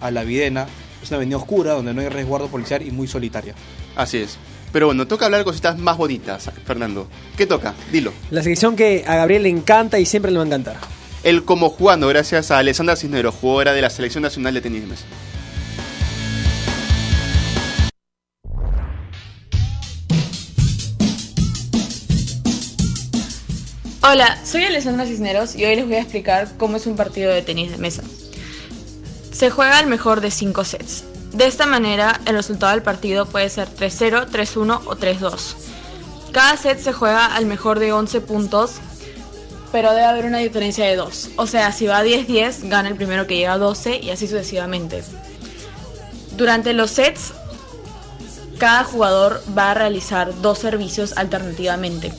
a 0.00 0.10
la 0.10 0.24
Videna. 0.24 0.66
Es 1.02 1.10
una 1.10 1.18
avenida 1.18 1.36
oscura 1.36 1.74
donde 1.74 1.92
no 1.92 2.00
hay 2.00 2.08
resguardo 2.08 2.48
policial 2.48 2.80
y 2.82 2.90
muy 2.90 3.06
solitaria. 3.08 3.54
Así 3.94 4.16
es. 4.18 4.38
Pero 4.72 4.86
bueno, 4.86 5.06
toca 5.06 5.26
hablar 5.26 5.40
de 5.40 5.44
cositas 5.44 5.76
más 5.78 5.96
bonitas, 5.98 6.50
Fernando. 6.66 7.08
¿Qué 7.36 7.46
toca? 7.46 7.74
Dilo. 7.92 8.12
La 8.30 8.42
sección 8.42 8.74
que 8.74 9.04
a 9.06 9.16
Gabriel 9.16 9.42
le 9.42 9.48
encanta 9.50 9.98
y 9.98 10.06
siempre 10.06 10.32
le 10.32 10.38
va 10.38 10.44
a 10.44 10.46
encantar. 10.46 10.76
El 11.28 11.44
como 11.44 11.68
jugando, 11.68 12.08
gracias 12.08 12.50
a 12.50 12.56
Alessandra 12.56 12.96
Cisneros, 12.96 13.34
jugadora 13.34 13.74
de 13.74 13.82
la 13.82 13.90
Selección 13.90 14.22
Nacional 14.22 14.54
de 14.54 14.62
Tenis 14.62 14.80
de 14.80 14.86
Mesa. 14.86 15.04
Hola, 24.00 24.38
soy 24.42 24.64
Alessandra 24.64 25.04
Cisneros 25.04 25.54
y 25.54 25.66
hoy 25.66 25.76
les 25.76 25.84
voy 25.84 25.96
a 25.96 26.00
explicar 26.00 26.48
cómo 26.56 26.78
es 26.78 26.86
un 26.86 26.96
partido 26.96 27.30
de 27.30 27.42
tenis 27.42 27.72
de 27.72 27.76
mesa. 27.76 28.02
Se 29.30 29.50
juega 29.50 29.76
al 29.76 29.86
mejor 29.86 30.22
de 30.22 30.30
5 30.30 30.64
sets. 30.64 31.04
De 31.34 31.46
esta 31.46 31.66
manera, 31.66 32.22
el 32.24 32.36
resultado 32.36 32.72
del 32.72 32.82
partido 32.82 33.26
puede 33.26 33.50
ser 33.50 33.68
3-0, 33.68 34.30
3-1 34.30 34.80
o 34.86 34.96
3-2. 34.96 35.56
Cada 36.32 36.56
set 36.56 36.78
se 36.78 36.94
juega 36.94 37.26
al 37.26 37.44
mejor 37.44 37.80
de 37.80 37.92
11 37.92 38.22
puntos, 38.22 38.80
pero 39.72 39.90
debe 39.90 40.04
haber 40.04 40.24
una 40.24 40.38
diferencia 40.38 40.86
de 40.86 40.96
2. 40.96 41.30
O 41.36 41.46
sea, 41.46 41.72
si 41.72 41.86
va 41.86 42.02
10-10, 42.02 42.68
gana 42.68 42.88
el 42.88 42.96
primero 42.96 43.26
que 43.26 43.36
llega 43.36 43.52
a 43.52 43.58
12 43.58 44.00
y 44.02 44.10
así 44.10 44.26
sucesivamente. 44.26 45.02
Durante 46.36 46.72
los 46.72 46.90
sets, 46.90 47.32
cada 48.58 48.84
jugador 48.84 49.42
va 49.56 49.70
a 49.70 49.74
realizar 49.74 50.32
dos 50.40 50.58
servicios 50.58 51.16
alternativamente. 51.16 52.12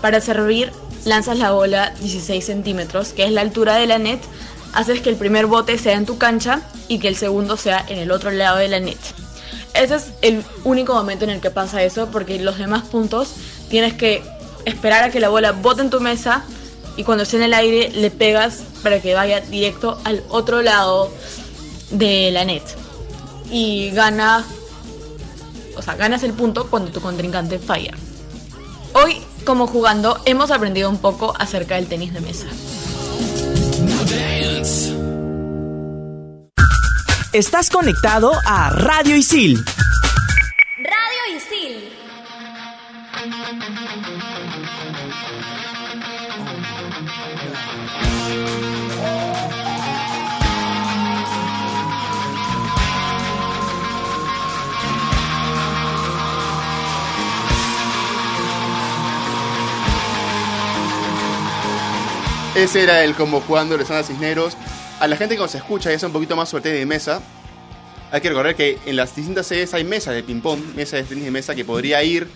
Para 0.00 0.20
servir, 0.20 0.72
lanzas 1.04 1.38
la 1.38 1.52
bola 1.52 1.94
16 2.00 2.44
centímetros, 2.44 3.12
que 3.12 3.24
es 3.24 3.30
la 3.30 3.40
altura 3.40 3.76
de 3.76 3.86
la 3.86 3.98
net, 3.98 4.20
haces 4.72 5.00
que 5.00 5.10
el 5.10 5.16
primer 5.16 5.46
bote 5.46 5.78
sea 5.78 5.96
en 5.96 6.06
tu 6.06 6.18
cancha 6.18 6.62
y 6.88 6.98
que 6.98 7.08
el 7.08 7.16
segundo 7.16 7.56
sea 7.56 7.84
en 7.88 7.98
el 7.98 8.10
otro 8.10 8.30
lado 8.30 8.58
de 8.58 8.68
la 8.68 8.80
net. 8.80 8.98
Ese 9.74 9.94
es 9.94 10.12
el 10.20 10.44
único 10.64 10.94
momento 10.94 11.24
en 11.24 11.30
el 11.30 11.40
que 11.40 11.50
pasa 11.50 11.82
eso, 11.82 12.08
porque 12.10 12.38
los 12.38 12.58
demás 12.58 12.82
puntos 12.82 13.34
tienes 13.70 13.94
que 13.94 14.22
esperar 14.64 15.04
a 15.04 15.10
que 15.10 15.20
la 15.20 15.28
bola 15.28 15.52
bote 15.52 15.80
en 15.80 15.90
tu 15.90 16.00
mesa 16.00 16.44
y 16.96 17.04
cuando 17.04 17.24
esté 17.24 17.36
en 17.36 17.44
el 17.44 17.54
aire 17.54 17.90
le 17.90 18.10
pegas 18.10 18.62
para 18.82 19.00
que 19.00 19.14
vaya 19.14 19.40
directo 19.40 19.98
al 20.04 20.22
otro 20.28 20.62
lado 20.62 21.10
de 21.90 22.30
la 22.32 22.44
net. 22.44 22.62
Y 23.50 23.90
gana, 23.90 24.44
o 25.76 25.82
sea, 25.82 25.94
ganas 25.94 26.22
el 26.22 26.32
punto 26.32 26.68
cuando 26.68 26.90
tu 26.90 27.00
contrincante 27.00 27.58
falla. 27.58 27.92
Hoy, 28.94 29.18
como 29.44 29.66
jugando, 29.66 30.20
hemos 30.24 30.50
aprendido 30.50 30.90
un 30.90 30.98
poco 30.98 31.34
acerca 31.38 31.76
del 31.76 31.86
tenis 31.86 32.12
de 32.12 32.20
mesa. 32.20 32.46
Estás 37.32 37.70
conectado 37.70 38.32
a 38.44 38.70
Radio 38.70 39.16
Isil. 39.16 39.64
Ese 62.54 62.82
era 62.82 63.02
el 63.04 63.14
como 63.14 63.40
jugando 63.40 63.74
Alessandra 63.74 64.04
Cisneros. 64.04 64.56
A 65.00 65.06
la 65.08 65.16
gente 65.16 65.34
que 65.34 65.40
nos 65.40 65.54
escucha 65.54 65.90
y 65.90 65.94
es 65.94 66.02
un 66.02 66.12
poquito 66.12 66.36
más 66.36 66.48
sobre 66.48 66.62
tenis 66.64 66.80
de 66.80 66.86
mesa, 66.86 67.20
hay 68.10 68.20
que 68.20 68.28
recordar 68.28 68.54
que 68.54 68.78
en 68.86 68.94
las 68.96 69.16
distintas 69.16 69.46
sedes 69.46 69.72
hay 69.74 69.84
mesas 69.84 70.14
de 70.14 70.22
ping-pong, 70.22 70.60
mesas 70.76 71.00
de 71.00 71.04
tenis 71.04 71.24
de 71.24 71.30
mesa 71.30 71.54
que 71.54 71.64
podría 71.64 72.02
ir 72.04 72.28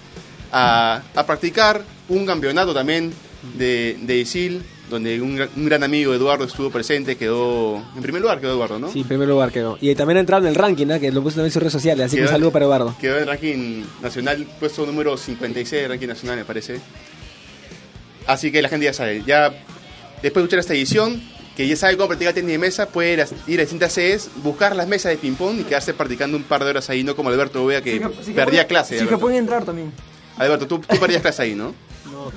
a, 0.50 1.02
a 1.14 1.26
practicar 1.26 1.82
un 2.08 2.24
campeonato 2.26 2.72
también 2.74 3.12
de, 3.58 3.98
de 4.00 4.16
ISIL, 4.16 4.62
donde 4.88 5.20
un, 5.20 5.36
gran- 5.36 5.50
un 5.54 5.66
gran 5.66 5.82
amigo 5.84 6.14
Eduardo 6.14 6.44
estuvo 6.44 6.70
presente, 6.70 7.16
quedó 7.16 7.76
en 7.94 8.02
primer 8.02 8.22
lugar, 8.22 8.40
quedó 8.40 8.52
Eduardo, 8.54 8.78
¿no? 8.78 8.90
Sí, 8.90 9.00
en 9.02 9.08
primer 9.08 9.28
lugar 9.28 9.52
quedó. 9.52 9.76
Y 9.80 9.94
también 9.94 10.16
ha 10.16 10.20
entrado 10.20 10.44
en 10.44 10.48
el 10.48 10.54
ranking, 10.54 10.86
¿no? 10.86 10.98
que 10.98 11.12
lo 11.12 11.22
puso 11.22 11.36
también 11.36 11.46
en 11.48 11.52
sus 11.52 11.60
redes 11.62 11.72
sociales, 11.74 12.06
así 12.06 12.16
que 12.16 12.22
un 12.22 12.28
saludo 12.28 12.50
para 12.52 12.64
Eduardo. 12.64 12.96
Quedó 12.98 13.16
en 13.16 13.22
el 13.22 13.28
ranking 13.28 13.84
nacional, 14.02 14.46
puesto 14.58 14.86
número 14.86 15.16
56 15.16 15.82
del 15.82 15.90
ranking 15.90 16.08
nacional, 16.08 16.36
me 16.38 16.44
parece. 16.44 16.80
Así 18.26 18.50
que 18.50 18.60
la 18.62 18.68
gente 18.68 18.86
ya 18.86 18.92
sabe, 18.92 19.22
ya 19.24 19.52
después 20.22 20.34
de 20.34 20.40
escuchar 20.42 20.58
esta 20.60 20.74
edición, 20.74 21.22
que 21.56 21.66
ya 21.66 21.76
sabe 21.76 21.96
cómo 21.96 22.08
practicar 22.08 22.34
tenis 22.34 22.50
de 22.50 22.58
mesa, 22.58 22.88
puede 22.88 23.14
ir 23.14 23.22
a, 23.22 23.26
ir 23.46 23.58
a 23.60 23.62
distintas 23.62 23.92
sedes, 23.92 24.28
buscar 24.42 24.76
las 24.76 24.86
mesas 24.88 25.10
de 25.12 25.16
ping-pong 25.18 25.60
y 25.60 25.64
quedarse 25.64 25.94
practicando 25.94 26.36
un 26.36 26.42
par 26.42 26.62
de 26.64 26.70
horas 26.70 26.90
ahí, 26.90 27.02
no 27.02 27.16
como 27.16 27.30
Alberto 27.30 27.64
Vea 27.64 27.80
que 27.82 28.00
perdía 28.34 28.66
clase. 28.66 28.98
Sí, 28.98 29.06
que 29.06 29.16
pueden 29.16 29.38
entrar 29.38 29.64
también. 29.64 29.92
Alberto, 30.36 30.66
tú, 30.66 30.78
tú 30.80 30.98
perdías 30.98 31.22
clase 31.22 31.42
ahí, 31.42 31.54
¿no? 31.54 31.74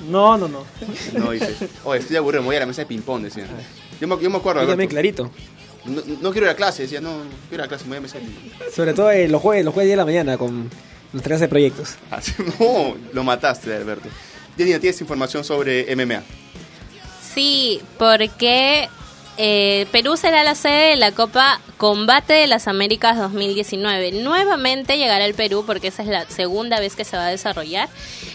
No, 0.08 0.38
no, 0.38 0.48
no. 0.48 0.64
No, 1.18 1.30
dice. 1.32 1.54
Oye, 1.84 2.00
estoy 2.00 2.16
aburrido, 2.16 2.42
me 2.42 2.46
voy 2.46 2.56
a 2.56 2.60
la 2.60 2.66
mesa 2.66 2.82
de 2.82 2.86
ping-pong, 2.86 3.24
decía. 3.24 3.46
Yo 4.00 4.08
me, 4.08 4.20
yo 4.22 4.30
me 4.30 4.38
acuerdo, 4.38 4.62
Yo 4.62 4.68
también 4.68 4.88
clarito. 4.88 5.30
No, 5.84 6.02
no 6.20 6.32
quiero 6.32 6.46
ir 6.46 6.50
a 6.52 6.56
clase, 6.56 6.82
decía, 6.82 7.00
no, 7.00 7.18
no 7.24 7.30
quiero 7.48 7.62
ir 7.62 7.66
a 7.66 7.68
clase, 7.68 7.84
me 7.84 7.88
voy 7.90 7.96
a 7.98 8.00
la 8.00 8.02
mesa 8.02 8.18
de 8.18 8.24
ping-pong. 8.24 8.72
Sobre 8.74 8.94
todo 8.94 9.10
eh, 9.10 9.28
los 9.28 9.42
jueves, 9.42 9.64
los 9.64 9.74
jueves 9.74 9.86
10 9.88 9.92
de 9.92 9.96
la 9.96 10.04
mañana 10.06 10.38
con 10.38 10.70
nuestra 11.12 11.30
clase 11.30 11.44
de 11.44 11.48
proyectos. 11.48 11.96
Así- 12.10 12.32
No, 12.58 12.96
lo 13.12 13.22
mataste, 13.24 13.74
Alberto. 13.76 14.08
Janina, 14.56 14.78
¿tienes 14.78 14.98
información 15.02 15.44
sobre 15.44 15.94
MMA? 15.94 16.22
Sí, 17.34 17.80
porque 17.98 18.88
eh, 19.36 19.86
Perú 19.92 20.16
será 20.16 20.44
la 20.44 20.54
sede 20.54 20.90
de 20.90 20.96
la 20.96 21.12
Copa 21.12 21.60
Combate 21.76 22.34
de 22.34 22.46
las 22.46 22.68
Américas 22.68 23.16
2019. 23.16 24.12
Nuevamente 24.22 24.98
llegará 24.98 25.24
al 25.24 25.34
Perú 25.34 25.64
porque 25.66 25.88
esa 25.88 26.02
es 26.02 26.08
la 26.08 26.26
segunda 26.26 26.80
vez 26.80 26.96
que 26.96 27.04
se 27.04 27.16
va 27.16 27.26
a 27.26 27.30
desarrollar. 27.30 27.88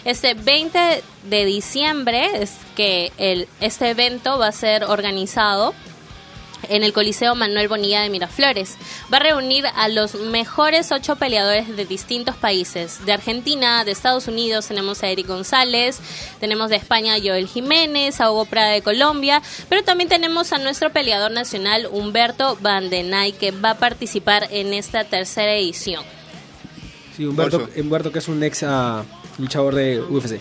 Este 0.04 0.34
20 0.34 1.02
de 1.24 1.44
diciembre 1.44 2.42
es 2.42 2.54
que 2.74 3.12
el, 3.18 3.48
este 3.60 3.90
evento 3.90 4.38
va 4.38 4.48
a 4.48 4.52
ser 4.52 4.84
organizado 4.84 5.74
en 6.68 6.82
el 6.82 6.92
Coliseo 6.92 7.34
Manuel 7.34 7.68
Bonilla 7.68 8.02
de 8.02 8.10
Miraflores. 8.10 8.76
Va 9.12 9.18
a 9.18 9.20
reunir 9.20 9.64
a 9.74 9.88
los 9.88 10.14
mejores 10.14 10.92
ocho 10.92 11.16
peleadores 11.16 11.76
de 11.76 11.84
distintos 11.84 12.36
países. 12.36 13.04
De 13.04 13.12
Argentina, 13.12 13.84
de 13.84 13.92
Estados 13.92 14.28
Unidos 14.28 14.66
tenemos 14.66 15.02
a 15.02 15.08
Eric 15.08 15.26
González, 15.26 15.98
tenemos 16.40 16.70
de 16.70 16.76
España 16.76 17.14
a 17.14 17.18
Joel 17.20 17.46
Jiménez, 17.48 18.20
a 18.20 18.30
Hugo 18.30 18.44
Prada 18.46 18.70
de 18.70 18.82
Colombia, 18.82 19.42
pero 19.68 19.82
también 19.82 20.08
tenemos 20.08 20.52
a 20.52 20.58
nuestro 20.58 20.90
peleador 20.90 21.30
nacional 21.30 21.88
Humberto 21.90 22.56
Vandenay 22.60 23.32
que 23.32 23.50
va 23.50 23.70
a 23.70 23.78
participar 23.78 24.48
en 24.50 24.72
esta 24.72 25.04
tercera 25.04 25.54
edición. 25.54 26.04
Sí, 27.16 27.24
Humberto. 27.24 27.68
Humberto 27.76 28.12
que 28.12 28.18
es 28.18 28.28
un 28.28 28.42
ex 28.42 28.62
ah, 28.62 29.04
luchador 29.38 29.74
de 29.74 30.00
UFC. 30.00 30.40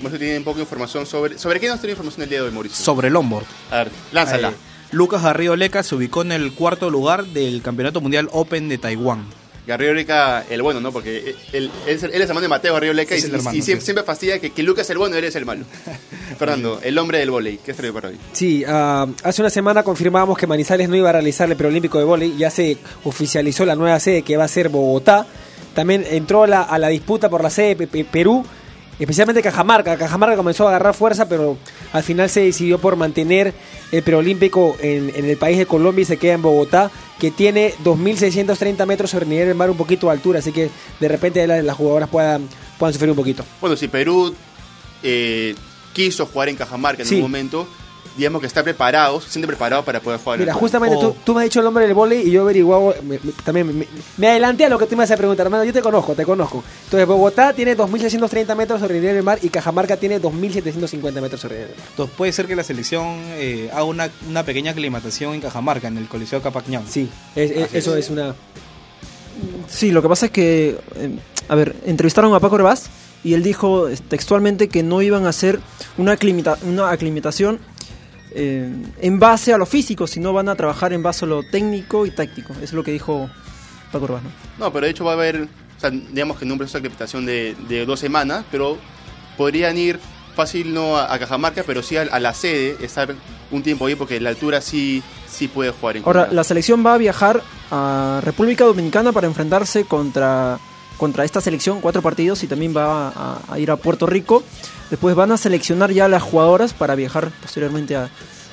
Mauricio 0.00 0.18
tiene 0.20 0.38
un 0.38 0.44
poco 0.44 0.56
de 0.56 0.62
información 0.62 1.06
sobre... 1.06 1.38
¿Sobre 1.38 1.58
qué 1.58 1.66
nos 1.66 1.80
tiene 1.80 1.92
información 1.92 2.22
el 2.22 2.28
día 2.28 2.38
de 2.38 2.46
hoy, 2.46 2.52
Mauricio? 2.52 2.84
Sobre 2.84 3.08
el 3.08 3.16
onboard. 3.16 3.46
A 3.70 3.78
ver, 3.78 3.90
lánzala. 4.12 4.52
Lucas 4.90 5.22
Garrido 5.22 5.54
Leca 5.56 5.82
se 5.82 5.94
ubicó 5.94 6.22
en 6.22 6.32
el 6.32 6.52
cuarto 6.52 6.90
lugar 6.90 7.26
del 7.26 7.60
Campeonato 7.62 8.00
Mundial 8.00 8.28
Open 8.32 8.68
de 8.68 8.78
Taiwán. 8.78 9.24
Garrido 9.66 9.92
Leca, 9.92 10.46
el 10.48 10.62
bueno, 10.62 10.80
¿no? 10.80 10.92
Porque 10.92 11.36
él, 11.52 11.70
él 11.86 11.96
es, 11.96 12.02
él 12.02 12.10
es 12.14 12.22
hermano 12.22 12.40
de 12.40 12.48
Mateo 12.48 12.72
Garrido 12.72 12.94
Leca 12.94 13.14
y, 13.14 13.18
Es 13.18 13.24
el 13.24 13.32
y- 13.32 13.34
hermano, 13.34 13.54
y 13.58 13.60
siempre, 13.60 13.80
sí. 13.82 13.84
siempre 13.84 14.02
fastidia 14.04 14.38
que, 14.40 14.48
que 14.50 14.62
Lucas 14.62 14.86
es 14.86 14.90
el 14.90 14.96
bueno 14.98 15.14
y 15.16 15.18
él 15.18 15.24
es 15.26 15.36
el 15.36 15.44
malo. 15.44 15.66
Fernando, 16.38 16.80
el 16.82 16.96
hombre 16.96 17.18
del 17.18 17.30
volei, 17.30 17.58
¿qué 17.58 17.74
trae 17.74 17.92
para 17.92 18.08
hoy? 18.08 18.16
Sí, 18.32 18.64
ah, 18.66 19.06
hace 19.22 19.42
una 19.42 19.50
semana 19.50 19.82
confirmábamos 19.82 20.38
que 20.38 20.46
Manizales 20.46 20.88
no 20.88 20.96
iba 20.96 21.10
a 21.10 21.12
realizar 21.12 21.50
el 21.50 21.56
preolímpico 21.58 21.98
de 21.98 22.04
vóley, 22.04 22.34
ya 22.38 22.48
se 22.50 22.78
oficializó 23.04 23.66
la 23.66 23.74
nueva 23.76 24.00
sede 24.00 24.22
que 24.22 24.38
va 24.38 24.44
a 24.44 24.48
ser 24.48 24.70
Bogotá. 24.70 25.26
También 25.74 26.02
entró 26.08 26.46
la- 26.46 26.62
a 26.62 26.78
la 26.78 26.88
disputa 26.88 27.28
por 27.28 27.42
la 27.42 27.50
sede 27.50 27.76
Pe- 27.76 27.86
Pe- 27.88 28.04
Perú, 28.06 28.46
especialmente 28.98 29.42
Cajamarca. 29.42 29.98
Cajamarca 29.98 30.34
comenzó 30.36 30.64
a 30.64 30.70
agarrar 30.70 30.94
fuerza, 30.94 31.28
pero 31.28 31.58
al 31.92 32.02
final 32.02 32.28
se 32.30 32.40
decidió 32.40 32.78
por 32.78 32.96
mantener 32.96 33.54
el 33.92 34.02
preolímpico 34.02 34.76
en, 34.80 35.10
en 35.14 35.24
el 35.24 35.36
país 35.36 35.56
de 35.58 35.66
Colombia 35.66 36.02
y 36.02 36.06
se 36.06 36.16
queda 36.16 36.34
en 36.34 36.42
Bogotá, 36.42 36.90
que 37.18 37.30
tiene 37.30 37.74
2.630 37.84 38.86
metros 38.86 39.10
sobre 39.10 39.24
el 39.24 39.30
nivel 39.30 39.46
del 39.48 39.56
mar, 39.56 39.70
un 39.70 39.76
poquito 39.76 40.06
de 40.06 40.12
altura, 40.12 40.38
así 40.40 40.52
que 40.52 40.70
de 41.00 41.08
repente 41.08 41.46
la- 41.46 41.62
las 41.62 41.76
jugadoras 41.76 42.08
puedan, 42.08 42.48
puedan 42.78 42.92
sufrir 42.92 43.10
un 43.10 43.16
poquito. 43.16 43.44
Bueno, 43.60 43.76
si 43.76 43.88
Perú 43.88 44.34
eh, 45.02 45.54
quiso 45.92 46.26
jugar 46.26 46.48
en 46.48 46.56
Cajamarca 46.56 47.02
en 47.02 47.08
Sí. 47.08 47.14
un 47.16 47.22
momento, 47.22 47.66
digamos 48.18 48.40
que 48.42 48.46
está 48.46 48.62
preparado, 48.62 49.18
se 49.22 49.30
siente 49.30 49.46
preparado 49.46 49.82
para 49.84 50.00
poder 50.00 50.20
jugar 50.20 50.38
Mira, 50.40 50.52
el 50.52 50.58
justamente 50.58 50.96
tú, 51.00 51.16
tú 51.24 51.32
me 51.34 51.40
has 51.40 51.44
dicho 51.44 51.60
el 51.60 51.64
nombre 51.64 51.84
del 51.86 51.94
volei 51.94 52.28
y 52.28 52.30
yo 52.30 52.42
averiguado, 52.42 52.94
me- 53.02 53.18
me- 53.22 53.32
también 53.44 53.66
me, 53.78 53.86
me 54.18 54.28
adelanté 54.28 54.64
a 54.66 54.68
lo 54.68 54.78
que 54.78 54.84
tú 54.86 54.96
me 54.96 55.04
vas 55.04 55.10
a 55.10 55.16
preguntar, 55.16 55.46
hermano, 55.46 55.64
yo 55.64 55.72
te 55.72 55.80
conozco, 55.80 56.14
te 56.14 56.24
conozco. 56.26 56.62
Entonces, 56.84 57.06
Bogotá 57.06 57.52
tiene 57.54 57.76
2.630 57.76 58.54
metros 58.56 58.80
sobre 58.80 58.96
el 58.96 59.00
nivel 59.00 59.14
del 59.16 59.24
mar 59.24 59.38
y 59.40 59.48
Cajamarca 59.48 59.96
tiene 59.96 60.20
2.750 60.20 61.20
metros 61.22 61.40
sobre 61.40 61.54
el 61.54 61.60
nivel 61.62 61.68
del 61.74 61.78
mar. 61.78 61.86
Entonces 61.90 62.14
puede 62.16 62.32
ser 62.32 62.46
que 62.46 62.56
la 62.56 62.64
selección 62.64 63.06
eh, 63.36 63.70
haga 63.72 63.84
una, 63.84 64.10
una 64.28 64.42
pequeña 64.44 64.72
aclimatación 64.72 65.34
en 65.34 65.40
Cajamarca, 65.40 65.88
en 65.88 65.96
el 65.96 66.08
Coliseo 66.08 66.42
Capañán. 66.42 66.84
Sí, 66.88 67.08
es- 67.34 67.50
es- 67.52 67.64
Así 67.64 67.78
eso 67.78 67.96
es. 67.96 68.04
es 68.06 68.10
una... 68.10 68.34
Sí, 69.68 69.92
lo 69.92 70.02
que 70.02 70.08
pasa 70.08 70.26
es 70.26 70.32
que, 70.32 70.76
eh, 70.96 71.10
a 71.48 71.54
ver, 71.54 71.76
entrevistaron 71.86 72.34
a 72.34 72.40
Paco 72.40 72.56
Herbaz 72.56 72.86
y 73.22 73.34
él 73.34 73.42
dijo 73.42 73.88
eh, 73.88 73.96
textualmente 74.08 74.68
que 74.68 74.82
no 74.82 75.02
iban 75.02 75.26
a 75.26 75.28
hacer 75.28 75.60
una, 75.96 76.12
aclimata- 76.16 76.58
una 76.62 76.90
aclimatación 76.90 77.58
eh, 78.34 78.70
en 79.00 79.18
base 79.18 79.52
a 79.52 79.58
lo 79.58 79.66
físico, 79.66 80.06
sino 80.06 80.32
van 80.32 80.48
a 80.48 80.54
trabajar 80.56 80.92
en 80.92 81.02
base 81.02 81.24
a 81.24 81.28
lo 81.28 81.42
técnico 81.42 82.06
y 82.06 82.10
táctico. 82.10 82.52
Eso 82.54 82.64
es 82.64 82.72
lo 82.72 82.84
que 82.84 82.92
dijo 82.92 83.28
Paco 83.92 84.04
Herbaz. 84.06 84.22
¿no? 84.22 84.30
No, 84.66 84.72
pero 84.72 84.84
de 84.86 84.90
hecho 84.90 85.04
va 85.04 85.12
a 85.12 85.14
haber, 85.14 85.42
o 85.42 85.80
sea, 85.80 85.90
digamos 85.90 86.38
que 86.38 86.44
en 86.44 86.52
un 86.52 86.58
proceso 86.58 86.78
de 86.78 86.86
acreditación 86.86 87.26
de, 87.26 87.56
de 87.68 87.86
dos 87.86 88.00
semanas, 88.00 88.44
pero 88.50 88.76
podrían 89.36 89.76
ir 89.78 89.98
fácil 90.34 90.72
no 90.72 90.96
a, 90.96 91.12
a 91.12 91.18
Cajamarca, 91.18 91.62
pero 91.66 91.82
sí 91.82 91.96
a, 91.96 92.02
a 92.02 92.20
la 92.20 92.32
sede, 92.34 92.76
estar 92.80 93.14
un 93.50 93.62
tiempo 93.62 93.86
ahí, 93.86 93.94
porque 93.94 94.20
la 94.20 94.30
altura 94.30 94.60
sí, 94.60 95.02
sí 95.28 95.48
puede 95.48 95.70
jugar 95.70 95.96
en 95.96 96.04
Ahora, 96.04 96.20
contra. 96.22 96.34
la 96.36 96.44
selección 96.44 96.84
va 96.84 96.94
a 96.94 96.98
viajar 96.98 97.42
a 97.70 98.20
República 98.24 98.64
Dominicana 98.64 99.10
para 99.12 99.26
enfrentarse 99.26 99.84
contra, 99.84 100.58
contra 100.98 101.24
esta 101.24 101.40
selección, 101.40 101.80
cuatro 101.80 102.02
partidos, 102.02 102.42
y 102.42 102.46
también 102.46 102.76
va 102.76 103.40
a, 103.48 103.58
ir 103.58 103.70
a 103.70 103.76
Puerto 103.76 104.04
Rico. 104.04 104.44
Después 104.90 105.14
van 105.14 105.32
a 105.32 105.38
seleccionar 105.38 105.92
ya 105.92 106.08
las 106.08 106.22
jugadoras 106.22 106.74
para 106.74 106.94
viajar 106.94 107.30
posteriormente 107.40 107.96
a, 107.96 108.10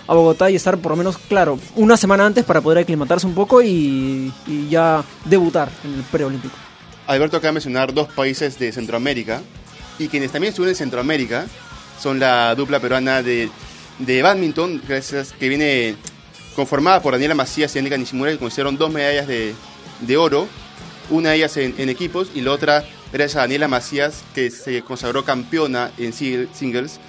Bogotá 0.07 0.51
y 0.51 0.55
estar 0.55 0.77
por 0.77 0.91
lo 0.91 0.97
menos, 0.97 1.17
claro, 1.17 1.57
una 1.75 1.97
semana 1.97 2.27
antes 2.27 2.45
para 2.45 2.61
poder 2.61 2.77
aclimatarse 2.77 3.25
un 3.25 3.33
poco 3.33 3.63
y, 3.63 4.31
y 4.45 4.69
ya 4.69 5.03
debutar 5.25 5.71
en 5.83 5.95
el 5.95 6.01
preolímpico. 6.03 6.55
Alberto 7.07 7.37
acaba 7.37 7.49
de 7.49 7.53
mencionar 7.53 7.91
dos 7.91 8.07
países 8.09 8.59
de 8.59 8.71
Centroamérica, 8.71 9.41
y 9.97 10.07
quienes 10.07 10.31
también 10.31 10.49
estuvieron 10.49 10.73
en 10.73 10.77
Centroamérica 10.77 11.47
son 11.99 12.19
la 12.19 12.53
dupla 12.53 12.79
peruana 12.79 13.23
de, 13.23 13.49
de 13.99 14.21
badminton, 14.21 14.81
gracias, 14.87 15.33
que 15.33 15.49
viene 15.49 15.95
conformada 16.55 17.01
por 17.01 17.13
Daniela 17.13 17.35
Macías 17.35 17.75
y 17.75 17.79
Anika 17.79 17.97
Nishimura, 17.97 18.31
que 18.31 18.37
consiguieron 18.37 18.77
dos 18.77 18.91
medallas 18.91 19.27
de, 19.27 19.55
de 20.01 20.17
oro, 20.17 20.47
una 21.09 21.29
de 21.31 21.37
ellas 21.37 21.57
en, 21.57 21.89
equipos 21.89 22.29
y 22.33 22.41
la 22.41 22.51
otra 22.51 22.83
gracias 23.11 23.37
a 23.37 23.41
Daniela 23.41 23.67
Macías, 23.67 24.23
que 24.33 24.49
se 24.51 24.81
consagró 24.81 25.23
campeona 25.23 25.91
en 25.97 26.11
sing- 26.13 26.47
singles. 26.53 26.99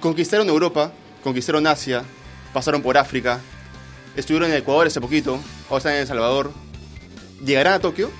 Conquistaron 0.00 0.48
Europa, 0.48 0.92
conquistaron 1.22 1.66
Asia, 1.66 2.04
pasaron 2.52 2.82
por 2.82 2.96
África, 2.98 3.40
estuvieron 4.16 4.50
en 4.50 4.56
Ecuador 4.58 4.86
hace 4.86 5.00
poquito, 5.00 5.38
ahora 5.68 5.78
están 5.78 5.92
en 5.94 6.00
El 6.00 6.06
Salvador. 6.06 6.52
¿Llegarán 7.44 7.74
a 7.74 7.78
Tokio? 7.80 8.10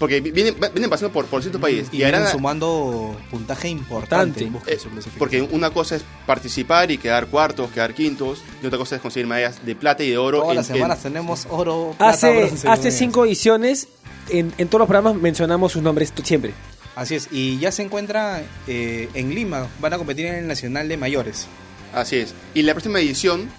Porque 0.00 0.20
vi- 0.20 0.30
vienen, 0.32 0.56
vienen 0.58 0.90
pasando 0.90 1.12
por, 1.12 1.26
por 1.26 1.42
ciertos 1.42 1.60
países. 1.60 1.88
Y 1.92 1.98
vienen 1.98 2.26
sumando 2.26 3.14
puntaje 3.30 3.68
importante 3.68 4.50
eh, 4.66 4.78
porque 5.18 5.42
una 5.42 5.70
cosa 5.70 5.94
es 5.96 6.04
participar 6.26 6.90
y 6.90 6.98
quedar 6.98 7.26
cuartos, 7.26 7.70
quedar 7.70 7.94
quintos, 7.94 8.42
y 8.62 8.66
otra 8.66 8.78
cosa 8.78 8.96
es 8.96 9.02
conseguir 9.02 9.26
medallas 9.28 9.64
de 9.64 9.76
plata 9.76 10.02
y 10.02 10.10
de 10.10 10.18
oro. 10.18 10.38
Todas 10.40 10.50
en- 10.52 10.56
las 10.56 10.66
semanas 10.66 10.96
en- 11.04 11.12
tenemos 11.12 11.46
oro, 11.50 11.94
plata, 11.98 12.12
Hace, 12.14 12.30
bronce, 12.38 12.54
hace 12.56 12.66
medallas. 12.68 12.94
cinco 12.98 13.24
ediciones, 13.26 13.88
en, 14.30 14.52
en 14.58 14.68
todos 14.68 14.80
los 14.80 14.88
programas 14.88 15.14
mencionamos 15.20 15.72
sus 15.72 15.82
nombres 15.82 16.12
siempre. 16.24 16.54
Así 16.96 17.14
es, 17.14 17.28
y 17.30 17.58
ya 17.58 17.70
se 17.70 17.82
encuentra 17.82 18.42
eh, 18.66 19.08
en 19.14 19.34
Lima, 19.34 19.68
van 19.80 19.92
a 19.92 19.98
competir 19.98 20.26
en 20.26 20.34
el 20.34 20.46
Nacional 20.48 20.88
de 20.88 20.96
Mayores. 20.96 21.46
Así 21.94 22.16
es. 22.16 22.34
Y 22.54 22.62
la 22.62 22.72
próxima 22.72 23.00
edición 23.00 23.50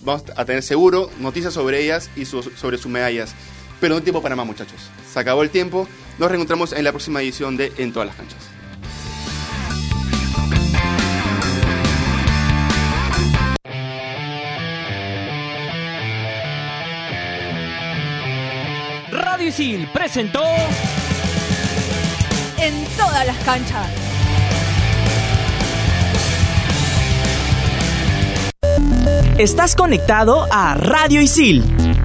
vamos 0.00 0.24
a 0.36 0.44
tener 0.46 0.62
seguro 0.62 1.10
noticias 1.20 1.52
sobre 1.54 1.82
ellas 1.84 2.08
y 2.16 2.24
su- 2.24 2.42
sobre 2.42 2.78
sus 2.78 2.90
medallas. 2.90 3.34
Pero 3.80 3.94
no 3.94 3.98
hay 3.98 4.04
tiempo 4.04 4.22
para 4.22 4.36
más, 4.36 4.46
muchachos. 4.46 4.78
Se 5.12 5.20
acabó 5.20 5.42
el 5.42 5.50
tiempo. 5.50 5.86
Nos 6.18 6.30
reencontramos 6.30 6.72
en 6.72 6.84
la 6.84 6.90
próxima 6.90 7.20
edición 7.20 7.56
de 7.58 7.70
En 7.76 7.92
todas 7.92 8.06
las 8.06 8.16
canchas. 8.16 8.38
Radio 19.10 19.48
Isil 19.48 19.86
presentó 19.92 20.42
En 22.58 22.84
todas 22.96 23.26
las 23.26 23.36
canchas. 23.44 23.90
Estás 29.36 29.76
conectado 29.76 30.46
a 30.50 30.74
Radio 30.76 31.20
Isil. 31.20 31.62
Radio 31.62 31.82
Isil. 31.82 32.01